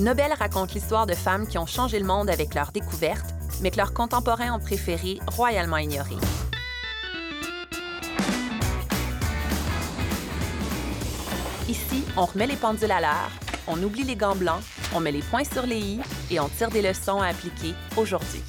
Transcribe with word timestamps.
Nobel 0.00 0.32
raconte 0.32 0.74
l'histoire 0.74 1.06
de 1.06 1.14
femmes 1.14 1.48
qui 1.48 1.58
ont 1.58 1.66
changé 1.66 1.98
le 1.98 2.04
monde 2.04 2.30
avec 2.30 2.54
leurs 2.54 2.70
découvertes, 2.70 3.34
mais 3.60 3.72
que 3.72 3.78
leurs 3.78 3.92
contemporains 3.92 4.52
ont 4.54 4.60
préféré 4.60 5.18
royalement 5.26 5.76
ignorer. 5.76 6.14
Ici, 11.68 12.04
on 12.16 12.26
remet 12.26 12.46
les 12.46 12.54
pendules 12.54 12.92
à 12.92 13.00
l'heure, 13.00 13.30
on 13.66 13.82
oublie 13.82 14.04
les 14.04 14.14
gants 14.14 14.36
blancs, 14.36 14.62
on 14.94 15.00
met 15.00 15.10
les 15.10 15.22
points 15.22 15.42
sur 15.42 15.66
les 15.66 15.80
i 15.80 16.00
et 16.30 16.38
on 16.38 16.48
tire 16.48 16.70
des 16.70 16.80
leçons 16.82 17.20
à 17.20 17.26
appliquer 17.26 17.74
aujourd'hui. 17.96 18.42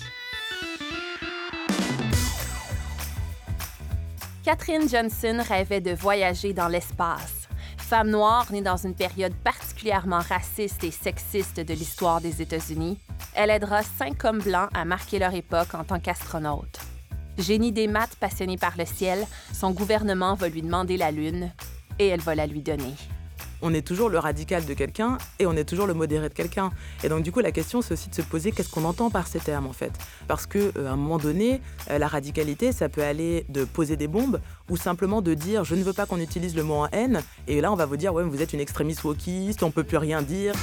Catherine 4.43 4.87
Johnson 4.87 5.43
rêvait 5.47 5.81
de 5.81 5.95
voyager 5.95 6.53
dans 6.53 6.67
l'espace. 6.67 7.47
Femme 7.77 8.11
noire 8.11 8.45
née 8.51 8.61
dans 8.61 8.77
une 8.77 8.93
période 8.93 9.33
particulièrement 9.79 10.19
raciste 10.19 10.83
et 10.83 10.91
sexiste 10.91 11.61
de 11.61 11.73
l'histoire 11.73 12.19
des 12.19 12.41
États-Unis, 12.41 12.97
elle 13.33 13.49
aidera 13.49 13.81
cinq 13.81 14.25
hommes 14.25 14.41
blancs 14.41 14.69
à 14.73 14.83
marquer 14.83 15.19
leur 15.19 15.33
époque 15.33 15.73
en 15.73 15.85
tant 15.85 16.01
qu'astronaute. 16.01 16.81
Génie 17.37 17.71
des 17.71 17.87
maths 17.87 18.17
passionnée 18.19 18.57
par 18.57 18.75
le 18.77 18.83
ciel, 18.83 19.25
son 19.53 19.71
gouvernement 19.71 20.33
va 20.33 20.49
lui 20.49 20.63
demander 20.63 20.97
la 20.97 21.11
Lune 21.11 21.53
et 21.97 22.07
elle 22.07 22.19
va 22.19 22.35
la 22.35 22.45
lui 22.45 22.61
donner 22.61 22.93
on 23.61 23.73
est 23.73 23.85
toujours 23.85 24.09
le 24.09 24.19
radical 24.19 24.65
de 24.65 24.73
quelqu'un 24.73 25.17
et 25.39 25.45
on 25.45 25.53
est 25.53 25.63
toujours 25.63 25.87
le 25.87 25.93
modéré 25.93 26.29
de 26.29 26.33
quelqu'un. 26.33 26.71
Et 27.03 27.09
donc 27.09 27.23
du 27.23 27.31
coup, 27.31 27.39
la 27.39 27.51
question, 27.51 27.81
c'est 27.81 27.93
aussi 27.93 28.09
de 28.09 28.15
se 28.15 28.21
poser 28.21 28.51
qu'est-ce 28.51 28.69
qu'on 28.69 28.85
entend 28.85 29.09
par 29.09 29.27
ces 29.27 29.39
termes 29.39 29.67
en 29.67 29.73
fait? 29.73 29.91
Parce 30.27 30.45
que 30.45 30.71
euh, 30.77 30.87
à 30.87 30.91
un 30.91 30.95
moment 30.95 31.17
donné, 31.17 31.61
euh, 31.89 31.97
la 31.97 32.07
radicalité, 32.07 32.71
ça 32.71 32.89
peut 32.89 33.03
aller 33.03 33.45
de 33.49 33.65
poser 33.65 33.97
des 33.97 34.07
bombes 34.07 34.39
ou 34.69 34.77
simplement 34.77 35.21
de 35.21 35.33
dire 35.33 35.63
je 35.63 35.75
ne 35.75 35.83
veux 35.83 35.93
pas 35.93 36.05
qu'on 36.05 36.19
utilise 36.19 36.55
le 36.55 36.63
mot 36.63 36.75
en 36.75 36.87
haine. 36.91 37.21
Et 37.47 37.61
là, 37.61 37.71
on 37.71 37.75
va 37.75 37.85
vous 37.85 37.97
dire 37.97 38.13
ouais, 38.13 38.23
vous 38.23 38.41
êtes 38.41 38.53
une 38.53 38.59
extrémiste 38.59 39.03
wokiste, 39.03 39.63
on 39.63 39.71
peut 39.71 39.83
plus 39.83 39.97
rien 39.97 40.21
dire. 40.21 40.53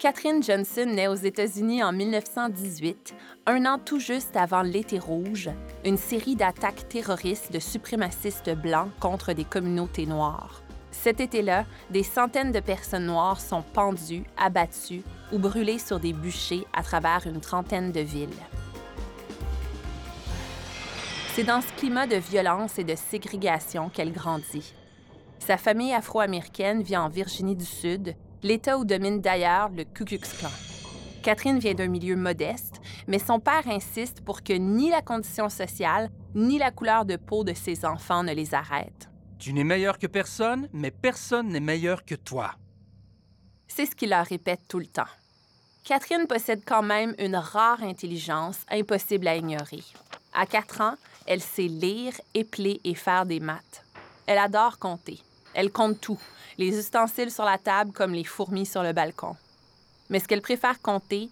Catherine 0.00 0.42
Johnson 0.42 0.86
naît 0.86 1.08
aux 1.08 1.14
États-Unis 1.14 1.84
en 1.84 1.92
1918, 1.92 3.14
un 3.44 3.66
an 3.66 3.78
tout 3.78 4.00
juste 4.00 4.34
avant 4.34 4.62
l'été 4.62 4.98
rouge, 4.98 5.50
une 5.84 5.98
série 5.98 6.36
d'attaques 6.36 6.88
terroristes 6.88 7.52
de 7.52 7.58
suprémacistes 7.58 8.48
blancs 8.48 8.88
contre 8.98 9.34
des 9.34 9.44
communautés 9.44 10.06
noires. 10.06 10.62
Cet 10.90 11.20
été-là, 11.20 11.66
des 11.90 12.02
centaines 12.02 12.50
de 12.50 12.60
personnes 12.60 13.04
noires 13.04 13.42
sont 13.42 13.60
pendues, 13.60 14.24
abattues 14.38 15.02
ou 15.32 15.38
brûlées 15.38 15.78
sur 15.78 16.00
des 16.00 16.14
bûchers 16.14 16.66
à 16.72 16.82
travers 16.82 17.26
une 17.26 17.42
trentaine 17.42 17.92
de 17.92 18.00
villes. 18.00 18.30
C'est 21.34 21.44
dans 21.44 21.60
ce 21.60 21.72
climat 21.74 22.06
de 22.06 22.16
violence 22.16 22.78
et 22.78 22.84
de 22.84 22.94
ségrégation 22.94 23.90
qu'elle 23.90 24.12
grandit. 24.12 24.72
Sa 25.40 25.58
famille 25.58 25.92
afro-américaine 25.92 26.82
vit 26.82 26.96
en 26.96 27.10
Virginie 27.10 27.56
du 27.56 27.66
Sud, 27.66 28.14
l'État 28.42 28.78
où 28.78 28.84
domine 28.84 29.20
d'ailleurs 29.20 29.68
le 29.70 29.84
Ku 29.84 30.04
Klux 30.04 30.18
Klan. 30.18 30.50
Catherine 31.22 31.58
vient 31.58 31.74
d'un 31.74 31.88
milieu 31.88 32.16
modeste, 32.16 32.80
mais 33.06 33.18
son 33.18 33.40
père 33.40 33.68
insiste 33.68 34.22
pour 34.22 34.42
que 34.42 34.54
ni 34.54 34.90
la 34.90 35.02
condition 35.02 35.48
sociale, 35.48 36.10
ni 36.34 36.58
la 36.58 36.70
couleur 36.70 37.04
de 37.04 37.16
peau 37.16 37.44
de 37.44 37.52
ses 37.52 37.84
enfants 37.84 38.22
ne 38.22 38.32
les 38.32 38.54
arrêtent. 38.54 39.08
Tu 39.38 39.52
n'es 39.52 39.64
meilleur 39.64 39.98
que 39.98 40.06
personne, 40.06 40.68
mais 40.72 40.90
personne 40.90 41.48
n'est 41.48 41.60
meilleur 41.60 42.04
que 42.04 42.14
toi. 42.14 42.52
C'est 43.68 43.86
ce 43.86 43.94
qu'il 43.94 44.10
leur 44.10 44.26
répète 44.26 44.60
tout 44.68 44.78
le 44.78 44.86
temps. 44.86 45.02
Catherine 45.84 46.26
possède 46.26 46.62
quand 46.66 46.82
même 46.82 47.14
une 47.18 47.36
rare 47.36 47.82
intelligence 47.82 48.58
impossible 48.70 49.28
à 49.28 49.36
ignorer. 49.36 49.82
À 50.32 50.46
4 50.46 50.80
ans, 50.80 50.94
elle 51.26 51.40
sait 51.40 51.68
lire, 51.68 52.12
épeler 52.34 52.80
et 52.84 52.94
faire 52.94 53.26
des 53.26 53.40
maths. 53.40 53.84
Elle 54.26 54.38
adore 54.38 54.78
compter. 54.78 55.20
Elle 55.54 55.72
compte 55.72 56.00
tout, 56.00 56.20
les 56.58 56.78
ustensiles 56.78 57.30
sur 57.30 57.44
la 57.44 57.58
table 57.58 57.92
comme 57.92 58.12
les 58.12 58.24
fourmis 58.24 58.66
sur 58.66 58.82
le 58.82 58.92
balcon. 58.92 59.36
Mais 60.08 60.20
ce 60.20 60.28
qu'elle 60.28 60.42
préfère 60.42 60.80
compter, 60.80 61.28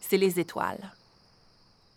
c'est 0.00 0.16
les 0.16 0.40
étoiles. 0.40 0.92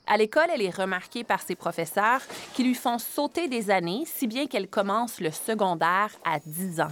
À 0.05 0.17
l'école, 0.17 0.49
elle 0.53 0.61
est 0.61 0.75
remarquée 0.75 1.23
par 1.23 1.41
ses 1.41 1.55
professeurs 1.55 2.21
qui 2.53 2.63
lui 2.63 2.75
font 2.75 2.97
sauter 2.97 3.47
des 3.47 3.71
années, 3.71 4.03
si 4.05 4.27
bien 4.27 4.47
qu'elle 4.47 4.67
commence 4.67 5.21
le 5.21 5.31
secondaire 5.31 6.09
à 6.25 6.39
10 6.39 6.81
ans. 6.81 6.91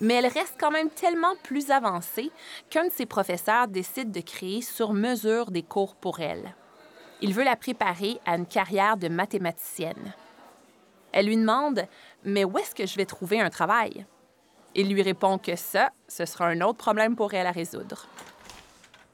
Mais 0.00 0.14
elle 0.14 0.26
reste 0.26 0.56
quand 0.58 0.70
même 0.70 0.90
tellement 0.90 1.34
plus 1.42 1.70
avancée 1.70 2.30
qu'un 2.70 2.86
de 2.86 2.92
ses 2.92 3.06
professeurs 3.06 3.68
décide 3.68 4.10
de 4.10 4.20
créer 4.20 4.62
sur 4.62 4.94
mesure 4.94 5.50
des 5.50 5.62
cours 5.62 5.94
pour 5.94 6.20
elle. 6.20 6.54
Il 7.20 7.34
veut 7.34 7.44
la 7.44 7.56
préparer 7.56 8.18
à 8.24 8.36
une 8.36 8.46
carrière 8.46 8.96
de 8.96 9.08
mathématicienne. 9.08 10.12
Elle 11.12 11.26
lui 11.26 11.36
demande 11.36 11.86
Mais 12.24 12.44
où 12.44 12.56
est-ce 12.58 12.74
que 12.74 12.86
je 12.86 12.96
vais 12.96 13.06
trouver 13.06 13.40
un 13.40 13.50
travail? 13.50 14.06
Il 14.74 14.88
lui 14.92 15.02
répond 15.02 15.38
que 15.38 15.56
ça, 15.56 15.90
ce 16.08 16.24
sera 16.24 16.46
un 16.46 16.60
autre 16.60 16.78
problème 16.78 17.16
pour 17.16 17.34
elle 17.34 17.46
à 17.46 17.50
résoudre. 17.50 18.06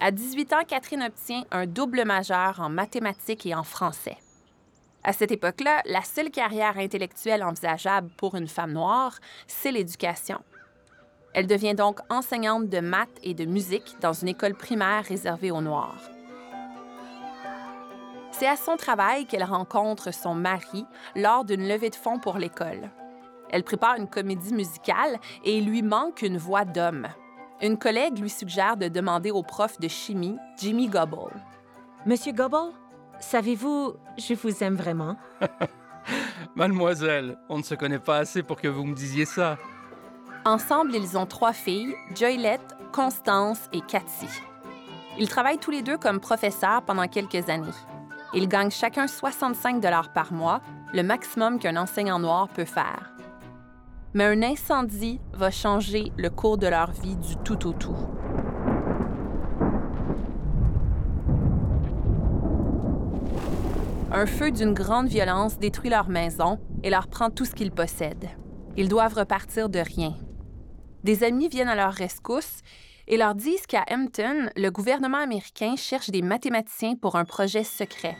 À 0.01 0.11
18 0.11 0.53
ans, 0.53 0.65
Catherine 0.67 1.03
obtient 1.03 1.45
un 1.51 1.67
double 1.67 2.05
majeur 2.05 2.61
en 2.61 2.69
mathématiques 2.69 3.47
et 3.47 3.55
en 3.55 3.65
français. 3.65 4.19
À 5.03 5.13
cette 5.13 5.33
époque-là, 5.33 5.83
la 5.87 6.03
seule 6.03 6.31
carrière 6.31 6.79
intellectuelle 6.79 7.43
envisageable 7.43 8.11
pour 8.17 8.37
une 8.37 8.47
femme 8.47 8.73
noire, 8.73 9.19
c'est 9.47 9.73
l'éducation. 9.73 10.39
Elle 11.35 11.47
devient 11.47 11.75
donc 11.75 12.01
enseignante 12.11 12.69
de 12.69 12.81
maths 12.81 13.09
et 13.23 13.35
de 13.35 13.45
musique 13.45 13.97
dans 14.01 14.13
une 14.13 14.29
école 14.29 14.55
primaire 14.55 15.05
réservée 15.05 15.51
aux 15.51 15.61
Noirs. 15.61 16.11
C'est 18.33 18.47
à 18.47 18.57
son 18.57 18.77
travail 18.77 19.27
qu'elle 19.27 19.45
rencontre 19.45 20.13
son 20.13 20.35
mari 20.35 20.85
lors 21.17 21.45
d'une 21.45 21.67
levée 21.67 21.91
de 21.91 21.97
fonds 21.97 22.21
pour 22.21 22.39
l'école. 22.39 22.91
Elle 23.51 23.65
prépare 23.65 23.97
une 23.97 24.09
comédie 24.09 24.53
musicale 24.53 25.19
et 25.45 25.59
il 25.59 25.67
lui 25.67 25.83
manque 25.83 26.23
une 26.23 26.39
voix 26.39 26.65
d'homme. 26.65 27.09
Une 27.61 27.79
collègue 27.79 28.19
lui 28.19 28.31
suggère 28.31 28.77
de 28.77 28.89
demander 28.89 29.31
au 29.31 29.43
prof 29.43 29.81
de 29.81 29.89
chimie, 29.89 30.37
Jimmy 30.59 30.89
Gobble. 30.89 31.35
Monsieur 32.07 32.33
Gobble, 32.33 32.73
savez-vous, 33.19 33.95
je 34.17 34.35
vous 34.35 34.63
aime 34.63 34.77
vraiment. 34.77 35.17
Mademoiselle, 36.55 37.37
on 37.49 37.59
ne 37.59 37.63
se 37.63 37.75
connaît 37.75 37.99
pas 37.99 38.19
assez 38.19 38.43
pour 38.43 38.61
que 38.61 38.69
vous 38.69 38.85
me 38.85 38.95
disiez 38.95 39.25
ça. 39.25 39.59
Ensemble, 40.45 40.95
ils 40.95 41.19
ont 41.19 41.27
trois 41.27 41.53
filles, 41.53 41.95
Joylette, 42.15 42.77
Constance 42.93 43.69
et 43.73 43.81
Cathy. 43.81 44.29
Ils 45.19 45.29
travaillent 45.29 45.59
tous 45.59 45.73
les 45.73 45.83
deux 45.83 45.99
comme 45.99 46.21
professeurs 46.21 46.83
pendant 46.83 47.09
quelques 47.09 47.49
années. 47.49 47.67
Ils 48.35 48.49
gagnent 48.49 48.71
chacun 48.71 49.09
65 49.09 49.81
dollars 49.81 50.13
par 50.13 50.33
mois, 50.33 50.61
le 50.95 51.03
maximum 51.03 51.59
qu'un 51.59 51.77
enseignant 51.77 52.19
noir 52.19 52.49
peut 52.49 52.65
faire 52.65 53.18
mais 54.19 54.25
un 54.25 54.43
incendie 54.43 55.21
va 55.33 55.53
changer 55.53 56.11
le 56.17 56.29
cours 56.29 56.59
de 56.59 56.67
leur 56.67 56.91
vie 56.91 57.15
du 57.15 57.37
tout 57.45 57.69
au 57.69 57.73
tout. 57.73 57.95
Un 64.11 64.27
feu 64.27 64.51
d'une 64.51 64.75
grande 64.75 65.07
violence 65.07 65.57
détruit 65.61 65.91
leur 65.91 66.09
maison 66.09 66.59
et 66.83 66.91
leur 66.91 67.07
prend 67.07 67.31
tout 67.31 67.45
ce 67.45 67.55
qu'ils 67.55 67.71
possèdent. 67.71 68.29
Ils 68.77 68.89
doivent 68.89 69.15
repartir 69.15 69.69
de 69.69 69.79
rien. 69.79 70.17
Des 71.05 71.23
amis 71.23 71.47
viennent 71.47 71.69
à 71.69 71.77
leur 71.77 71.93
rescousse 71.93 72.63
et 73.07 73.19
leur 73.19 73.37
disent 73.37 73.69
qu'à 73.69 73.85
Hampton, 73.89 74.51
le 74.57 74.71
gouvernement 74.71 75.19
américain 75.19 75.77
cherche 75.77 76.11
des 76.11 76.23
mathématiciens 76.23 76.97
pour 76.97 77.15
un 77.15 77.25
projet 77.25 77.63
secret. 77.63 78.17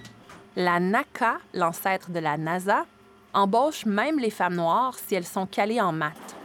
La 0.55 0.79
NACA, 0.79 1.39
l'ancêtre 1.55 2.13
de 2.13 2.21
la 2.21 2.37
NASA, 2.37 2.87
embauche 3.35 3.87
même 3.87 4.19
les 4.19 4.31
femmes 4.31 4.57
noires 4.57 4.97
si 4.99 5.15
elles 5.15 5.27
sont 5.27 5.47
calées 5.47 5.81
en 5.81 5.93
maths. 5.93 6.37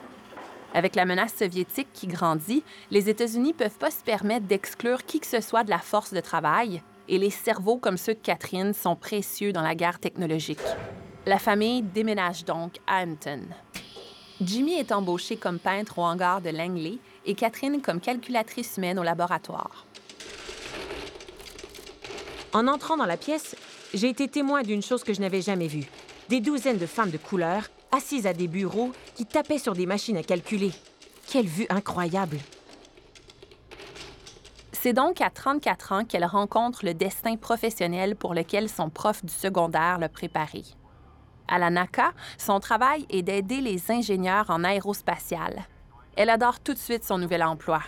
Avec 0.73 0.95
la 0.95 1.05
menace 1.05 1.35
soviétique 1.35 1.89
qui 1.93 2.07
grandit, 2.07 2.63
les 2.89 3.09
États-Unis 3.09 3.49
ne 3.49 3.57
peuvent 3.57 3.77
pas 3.77 3.91
se 3.91 4.03
permettre 4.03 4.47
d'exclure 4.47 5.05
qui 5.05 5.19
que 5.19 5.27
ce 5.27 5.39
soit 5.39 5.63
de 5.63 5.69
la 5.69 5.77
force 5.77 6.13
de 6.13 6.19
travail, 6.19 6.81
et 7.07 7.17
les 7.17 7.29
cerveaux 7.29 7.77
comme 7.77 7.97
ceux 7.97 8.15
de 8.15 8.19
Catherine 8.19 8.73
sont 8.73 8.95
précieux 8.95 9.53
dans 9.53 9.61
la 9.61 9.75
guerre 9.75 9.99
technologique. 9.99 10.59
La 11.25 11.37
famille 11.37 11.83
déménage 11.83 12.43
donc 12.45 12.77
à 12.87 13.03
Hampton. 13.03 13.41
Jimmy 14.41 14.73
est 14.73 14.91
embauché 14.91 15.37
comme 15.37 15.59
peintre 15.59 15.99
au 15.99 16.03
hangar 16.03 16.41
de 16.41 16.49
Langley 16.49 16.97
et 17.25 17.35
Catherine 17.35 17.81
comme 17.81 17.99
calculatrice 17.99 18.77
humaine 18.77 18.99
au 18.99 19.03
laboratoire. 19.03 19.85
En 22.51 22.67
entrant 22.67 22.97
dans 22.97 23.05
la 23.05 23.17
pièce, 23.17 23.55
j'ai 23.93 24.09
été 24.09 24.27
témoin 24.27 24.63
d'une 24.63 24.81
chose 24.81 25.03
que 25.03 25.13
je 25.13 25.21
n'avais 25.21 25.41
jamais 25.41 25.67
vue 25.67 25.87
des 26.33 26.41
douzaines 26.41 26.79
de 26.79 26.87
femmes 26.87 27.11
de 27.11 27.19
couleur 27.19 27.69
assises 27.91 28.25
à 28.25 28.33
des 28.33 28.47
bureaux 28.47 28.91
qui 29.13 29.23
tapaient 29.23 29.59
sur 29.59 29.73
des 29.73 29.85
machines 29.85 30.17
à 30.17 30.23
calculer. 30.23 30.71
Quelle 31.27 31.45
vue 31.45 31.67
incroyable! 31.69 32.39
C'est 34.71 34.93
donc 34.93 35.21
à 35.21 35.29
34 35.29 35.91
ans 35.91 36.03
qu'elle 36.05 36.25
rencontre 36.25 36.85
le 36.85 36.95
destin 36.95 37.35
professionnel 37.35 38.15
pour 38.15 38.33
lequel 38.33 38.67
son 38.67 38.89
prof 38.89 39.23
du 39.23 39.31
secondaire 39.31 39.99
l'a 39.99 40.09
préparé. 40.09 40.63
À 41.47 41.59
la 41.59 41.69
NACA, 41.69 42.13
son 42.39 42.59
travail 42.59 43.05
est 43.11 43.21
d'aider 43.21 43.61
les 43.61 43.91
ingénieurs 43.91 44.49
en 44.49 44.63
aérospatial. 44.63 45.67
Elle 46.15 46.31
adore 46.31 46.61
tout 46.61 46.73
de 46.73 46.79
suite 46.79 47.03
son 47.03 47.19
nouvel 47.19 47.43
emploi. 47.43 47.83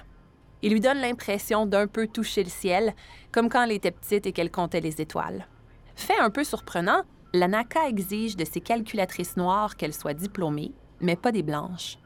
Il 0.61 0.71
lui 0.71 0.81
donne 0.81 0.99
l'impression 0.99 1.65
d'un 1.65 1.87
peu 1.87 2.05
toucher 2.05 2.43
le 2.43 2.51
ciel, 2.51 2.93
comme 3.31 3.49
quand 3.49 3.63
elle 3.63 3.71
était 3.71 3.89
petite 3.89 4.27
et 4.27 4.33
qu'elle 4.33 4.51
comptait 4.51 4.81
les 4.81 5.01
étoiles. 5.01 5.47
Fait 5.95 6.19
un 6.19 6.29
peu 6.29 6.43
surprenant, 6.43 7.01
la 7.35 7.47
NACA 7.47 7.89
exige 7.89 8.37
de 8.37 8.45
ses 8.45 8.61
calculatrices 8.61 9.35
noires 9.35 9.75
qu'elles 9.75 9.93
soient 9.93 10.13
diplômées, 10.13 10.71
mais 11.01 11.15
pas 11.15 11.31
des 11.31 11.43
blanches. 11.43 11.97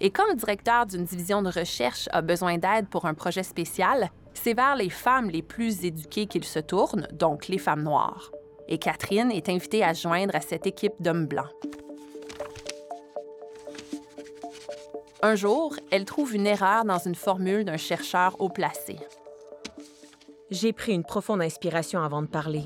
Et 0.00 0.10
quand 0.10 0.26
le 0.30 0.34
directeur 0.34 0.86
d'une 0.86 1.04
division 1.04 1.42
de 1.42 1.50
recherche 1.50 2.08
a 2.12 2.22
besoin 2.22 2.58
d'aide 2.58 2.88
pour 2.88 3.04
un 3.04 3.14
projet 3.14 3.42
spécial, 3.42 4.10
c'est 4.32 4.54
vers 4.54 4.74
les 4.74 4.88
femmes 4.88 5.28
les 5.30 5.42
plus 5.42 5.84
éduquées 5.84 6.26
qu'il 6.26 6.44
se 6.44 6.58
tourne, 6.58 7.06
donc 7.12 7.48
les 7.48 7.58
femmes 7.58 7.82
noires. 7.82 8.32
Et 8.68 8.78
Catherine 8.78 9.30
est 9.30 9.48
invitée 9.48 9.84
à 9.84 9.92
joindre 9.92 10.34
à 10.34 10.40
cette 10.40 10.66
équipe 10.66 10.94
d'hommes 11.00 11.26
blancs. 11.26 11.52
Un 15.20 15.34
jour, 15.34 15.76
elle 15.90 16.04
trouve 16.04 16.34
une 16.34 16.46
erreur 16.46 16.84
dans 16.84 16.98
une 16.98 17.14
formule 17.14 17.64
d'un 17.64 17.76
chercheur 17.76 18.34
haut 18.40 18.48
placé. 18.48 18.96
J'ai 20.50 20.72
pris 20.72 20.94
une 20.94 21.04
profonde 21.04 21.42
inspiration 21.42 22.02
avant 22.02 22.22
de 22.22 22.26
parler. 22.26 22.64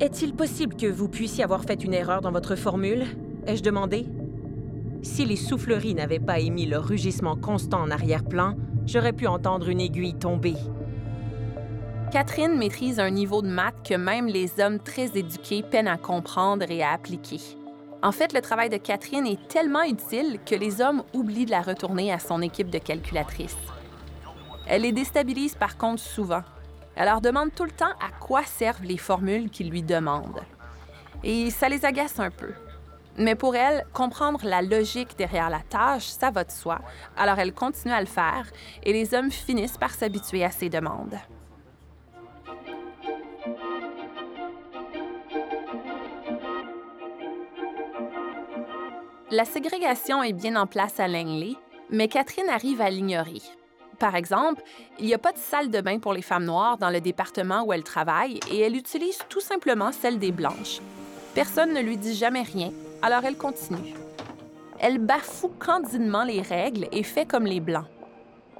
Est-il 0.00 0.32
possible 0.32 0.76
que 0.76 0.86
vous 0.86 1.08
puissiez 1.08 1.42
avoir 1.42 1.64
fait 1.64 1.82
une 1.82 1.92
erreur 1.92 2.20
dans 2.20 2.30
votre 2.30 2.54
formule? 2.54 3.04
Ai-je 3.48 3.64
demandé? 3.64 4.06
Si 5.02 5.24
les 5.24 5.34
souffleries 5.34 5.96
n'avaient 5.96 6.20
pas 6.20 6.38
émis 6.38 6.66
leur 6.66 6.84
rugissement 6.84 7.34
constant 7.34 7.80
en 7.80 7.90
arrière-plan, 7.90 8.54
j'aurais 8.86 9.12
pu 9.12 9.26
entendre 9.26 9.68
une 9.68 9.80
aiguille 9.80 10.14
tomber. 10.14 10.54
Catherine 12.12 12.56
maîtrise 12.56 13.00
un 13.00 13.10
niveau 13.10 13.42
de 13.42 13.48
maths 13.48 13.82
que 13.84 13.94
même 13.94 14.28
les 14.28 14.60
hommes 14.60 14.78
très 14.78 15.18
éduqués 15.18 15.64
peinent 15.64 15.88
à 15.88 15.96
comprendre 15.96 16.70
et 16.70 16.80
à 16.80 16.92
appliquer. 16.92 17.40
En 18.00 18.12
fait, 18.12 18.32
le 18.32 18.40
travail 18.40 18.70
de 18.70 18.76
Catherine 18.76 19.26
est 19.26 19.48
tellement 19.48 19.82
utile 19.82 20.38
que 20.46 20.54
les 20.54 20.80
hommes 20.80 21.02
oublient 21.12 21.46
de 21.46 21.50
la 21.50 21.62
retourner 21.62 22.12
à 22.12 22.20
son 22.20 22.40
équipe 22.40 22.70
de 22.70 22.78
calculatrices. 22.78 23.56
Elle 24.68 24.82
les 24.82 24.92
déstabilise 24.92 25.56
par 25.56 25.76
contre 25.76 26.00
souvent. 26.00 26.42
Elle 26.98 27.04
leur 27.04 27.20
demande 27.20 27.54
tout 27.54 27.62
le 27.62 27.70
temps 27.70 27.94
à 28.00 28.10
quoi 28.18 28.42
servent 28.42 28.82
les 28.82 28.96
formules 28.96 29.50
qu'ils 29.50 29.70
lui 29.70 29.84
demandent. 29.84 30.42
Et 31.22 31.48
ça 31.50 31.68
les 31.68 31.84
agace 31.84 32.18
un 32.18 32.32
peu. 32.32 32.52
Mais 33.16 33.36
pour 33.36 33.54
elle, 33.54 33.86
comprendre 33.92 34.40
la 34.42 34.62
logique 34.62 35.16
derrière 35.16 35.48
la 35.48 35.60
tâche, 35.60 36.08
ça 36.08 36.32
va 36.32 36.42
de 36.42 36.50
soi. 36.50 36.80
Alors 37.16 37.38
elle 37.38 37.54
continue 37.54 37.94
à 37.94 38.00
le 38.00 38.06
faire 38.06 38.50
et 38.82 38.92
les 38.92 39.14
hommes 39.14 39.30
finissent 39.30 39.78
par 39.78 39.92
s'habituer 39.92 40.44
à 40.44 40.50
ses 40.50 40.70
demandes. 40.70 41.16
La 49.30 49.44
ségrégation 49.44 50.24
est 50.24 50.32
bien 50.32 50.56
en 50.56 50.66
place 50.66 50.98
à 50.98 51.06
Langley, 51.06 51.54
mais 51.90 52.08
Catherine 52.08 52.48
arrive 52.48 52.80
à 52.80 52.90
l'ignorer. 52.90 53.42
Par 53.98 54.14
exemple, 54.14 54.62
il 54.98 55.06
n'y 55.06 55.14
a 55.14 55.18
pas 55.18 55.32
de 55.32 55.38
salle 55.38 55.70
de 55.70 55.80
bain 55.80 55.98
pour 55.98 56.12
les 56.12 56.22
femmes 56.22 56.44
noires 56.44 56.78
dans 56.78 56.90
le 56.90 57.00
département 57.00 57.64
où 57.64 57.72
elle 57.72 57.82
travaille 57.82 58.38
et 58.50 58.60
elle 58.60 58.76
utilise 58.76 59.18
tout 59.28 59.40
simplement 59.40 59.90
celle 59.92 60.18
des 60.18 60.30
blanches. 60.30 60.80
Personne 61.34 61.72
ne 61.72 61.80
lui 61.80 61.96
dit 61.96 62.14
jamais 62.14 62.42
rien, 62.42 62.70
alors 63.02 63.24
elle 63.24 63.36
continue. 63.36 63.94
Elle 64.80 64.98
bafoue 64.98 65.52
candidement 65.58 66.22
les 66.22 66.40
règles 66.40 66.86
et 66.92 67.02
fait 67.02 67.26
comme 67.26 67.46
les 67.46 67.60
Blancs. 67.60 67.86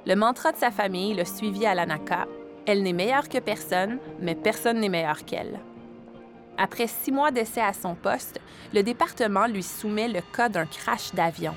Le 0.05 0.15
mantra 0.15 0.51
de 0.51 0.57
sa 0.57 0.71
famille 0.71 1.13
le 1.13 1.23
suivi 1.23 1.65
à 1.65 1.73
l'ANACA 1.73 2.27
Elle 2.65 2.83
n'est 2.83 2.93
meilleure 2.93 3.29
que 3.29 3.37
personne, 3.37 3.99
mais 4.19 4.35
personne 4.35 4.79
n'est 4.79 4.89
meilleur 4.89 5.23
qu'elle. 5.23 5.59
Après 6.57 6.87
six 6.87 7.11
mois 7.11 7.31
d'essai 7.31 7.61
à 7.61 7.71
son 7.71 7.95
poste, 7.95 8.41
le 8.73 8.83
département 8.83 9.47
lui 9.47 9.63
soumet 9.63 10.09
le 10.09 10.19
cas 10.35 10.49
d'un 10.49 10.65
crash 10.65 11.13
d'avion. 11.13 11.53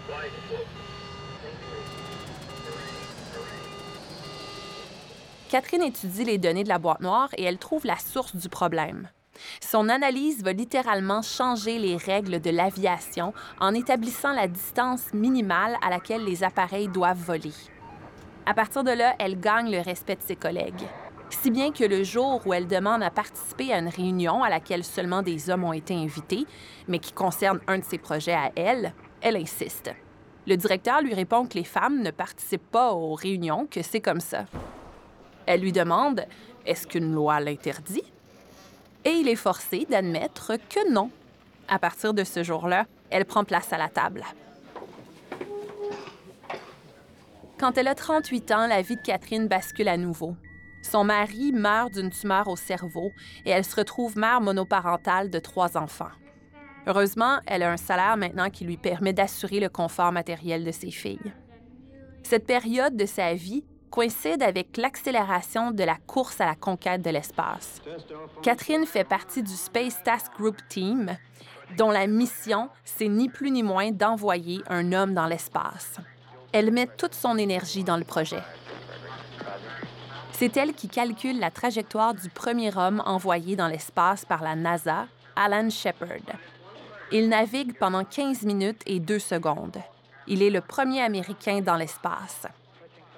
Catherine 5.52 5.82
étudie 5.82 6.24
les 6.24 6.38
données 6.38 6.64
de 6.64 6.70
la 6.70 6.78
boîte 6.78 7.02
noire 7.02 7.28
et 7.36 7.42
elle 7.42 7.58
trouve 7.58 7.84
la 7.84 7.98
source 7.98 8.34
du 8.34 8.48
problème. 8.48 9.10
Son 9.60 9.90
analyse 9.90 10.42
va 10.42 10.54
littéralement 10.54 11.20
changer 11.20 11.78
les 11.78 11.98
règles 11.98 12.40
de 12.40 12.48
l'aviation 12.48 13.34
en 13.60 13.74
établissant 13.74 14.32
la 14.32 14.48
distance 14.48 15.12
minimale 15.12 15.76
à 15.82 15.90
laquelle 15.90 16.24
les 16.24 16.42
appareils 16.42 16.88
doivent 16.88 17.22
voler. 17.22 17.52
À 18.46 18.54
partir 18.54 18.82
de 18.82 18.92
là, 18.92 19.14
elle 19.18 19.38
gagne 19.38 19.70
le 19.70 19.80
respect 19.82 20.16
de 20.16 20.22
ses 20.22 20.36
collègues. 20.36 20.88
Si 21.28 21.50
bien 21.50 21.70
que 21.70 21.84
le 21.84 22.02
jour 22.02 22.40
où 22.46 22.54
elle 22.54 22.66
demande 22.66 23.02
à 23.02 23.10
participer 23.10 23.74
à 23.74 23.78
une 23.80 23.88
réunion 23.88 24.42
à 24.42 24.48
laquelle 24.48 24.84
seulement 24.84 25.20
des 25.20 25.50
hommes 25.50 25.64
ont 25.64 25.74
été 25.74 25.92
invités, 25.92 26.46
mais 26.88 26.98
qui 26.98 27.12
concerne 27.12 27.60
un 27.66 27.76
de 27.76 27.84
ses 27.84 27.98
projets 27.98 28.32
à 28.32 28.52
elle, 28.56 28.94
elle 29.20 29.36
insiste. 29.36 29.90
Le 30.46 30.56
directeur 30.56 31.02
lui 31.02 31.12
répond 31.12 31.44
que 31.44 31.58
les 31.58 31.64
femmes 31.64 32.00
ne 32.00 32.10
participent 32.10 32.70
pas 32.70 32.94
aux 32.94 33.12
réunions, 33.12 33.66
que 33.70 33.82
c'est 33.82 34.00
comme 34.00 34.20
ça. 34.20 34.46
Elle 35.46 35.60
lui 35.60 35.72
demande 35.72 36.26
Est-ce 36.66 36.86
qu'une 36.86 37.12
loi 37.12 37.40
l'interdit? 37.40 38.04
Et 39.04 39.10
il 39.10 39.28
est 39.28 39.36
forcé 39.36 39.86
d'admettre 39.88 40.52
que 40.68 40.92
non. 40.92 41.10
À 41.68 41.78
partir 41.78 42.14
de 42.14 42.24
ce 42.24 42.42
jour-là, 42.42 42.86
elle 43.10 43.24
prend 43.24 43.44
place 43.44 43.72
à 43.72 43.78
la 43.78 43.88
table. 43.88 44.24
Quand 47.58 47.78
elle 47.78 47.88
a 47.88 47.94
38 47.94 48.50
ans, 48.52 48.66
la 48.66 48.82
vie 48.82 48.96
de 48.96 49.02
Catherine 49.02 49.46
bascule 49.46 49.88
à 49.88 49.96
nouveau. 49.96 50.34
Son 50.82 51.04
mari 51.04 51.52
meurt 51.52 51.92
d'une 51.92 52.10
tumeur 52.10 52.48
au 52.48 52.56
cerveau 52.56 53.12
et 53.44 53.50
elle 53.50 53.64
se 53.64 53.76
retrouve 53.76 54.18
mère 54.18 54.40
monoparentale 54.40 55.30
de 55.30 55.38
trois 55.38 55.76
enfants. 55.76 56.10
Heureusement, 56.86 57.38
elle 57.46 57.62
a 57.62 57.70
un 57.70 57.76
salaire 57.76 58.16
maintenant 58.16 58.50
qui 58.50 58.64
lui 58.64 58.76
permet 58.76 59.12
d'assurer 59.12 59.60
le 59.60 59.68
confort 59.68 60.10
matériel 60.10 60.64
de 60.64 60.72
ses 60.72 60.90
filles. 60.90 61.32
Cette 62.24 62.46
période 62.46 62.96
de 62.96 63.06
sa 63.06 63.34
vie 63.34 63.64
coïncide 63.92 64.42
avec 64.42 64.78
l'accélération 64.78 65.70
de 65.70 65.84
la 65.84 65.96
course 66.06 66.40
à 66.40 66.46
la 66.46 66.54
conquête 66.54 67.02
de 67.02 67.10
l'espace. 67.10 67.82
Catherine 68.42 68.86
fait 68.86 69.04
partie 69.04 69.42
du 69.42 69.52
Space 69.52 70.02
Task 70.02 70.32
Group 70.38 70.56
Team, 70.68 71.14
dont 71.76 71.90
la 71.90 72.06
mission, 72.06 72.70
c'est 72.84 73.08
ni 73.08 73.28
plus 73.28 73.50
ni 73.50 73.62
moins 73.62 73.90
d'envoyer 73.90 74.62
un 74.68 74.92
homme 74.94 75.12
dans 75.12 75.26
l'espace. 75.26 75.96
Elle 76.52 76.72
met 76.72 76.86
toute 76.86 77.14
son 77.14 77.36
énergie 77.36 77.84
dans 77.84 77.98
le 77.98 78.04
projet. 78.04 78.42
C'est 80.32 80.56
elle 80.56 80.72
qui 80.72 80.88
calcule 80.88 81.38
la 81.38 81.50
trajectoire 81.50 82.14
du 82.14 82.30
premier 82.30 82.76
homme 82.76 83.02
envoyé 83.04 83.56
dans 83.56 83.68
l'espace 83.68 84.24
par 84.24 84.42
la 84.42 84.56
NASA, 84.56 85.06
Alan 85.36 85.68
Shepard. 85.68 86.38
Il 87.12 87.28
navigue 87.28 87.76
pendant 87.78 88.04
15 88.04 88.42
minutes 88.44 88.80
et 88.86 89.00
2 89.00 89.18
secondes. 89.18 89.76
Il 90.26 90.42
est 90.42 90.50
le 90.50 90.62
premier 90.62 91.02
Américain 91.02 91.60
dans 91.60 91.76
l'espace. 91.76 92.46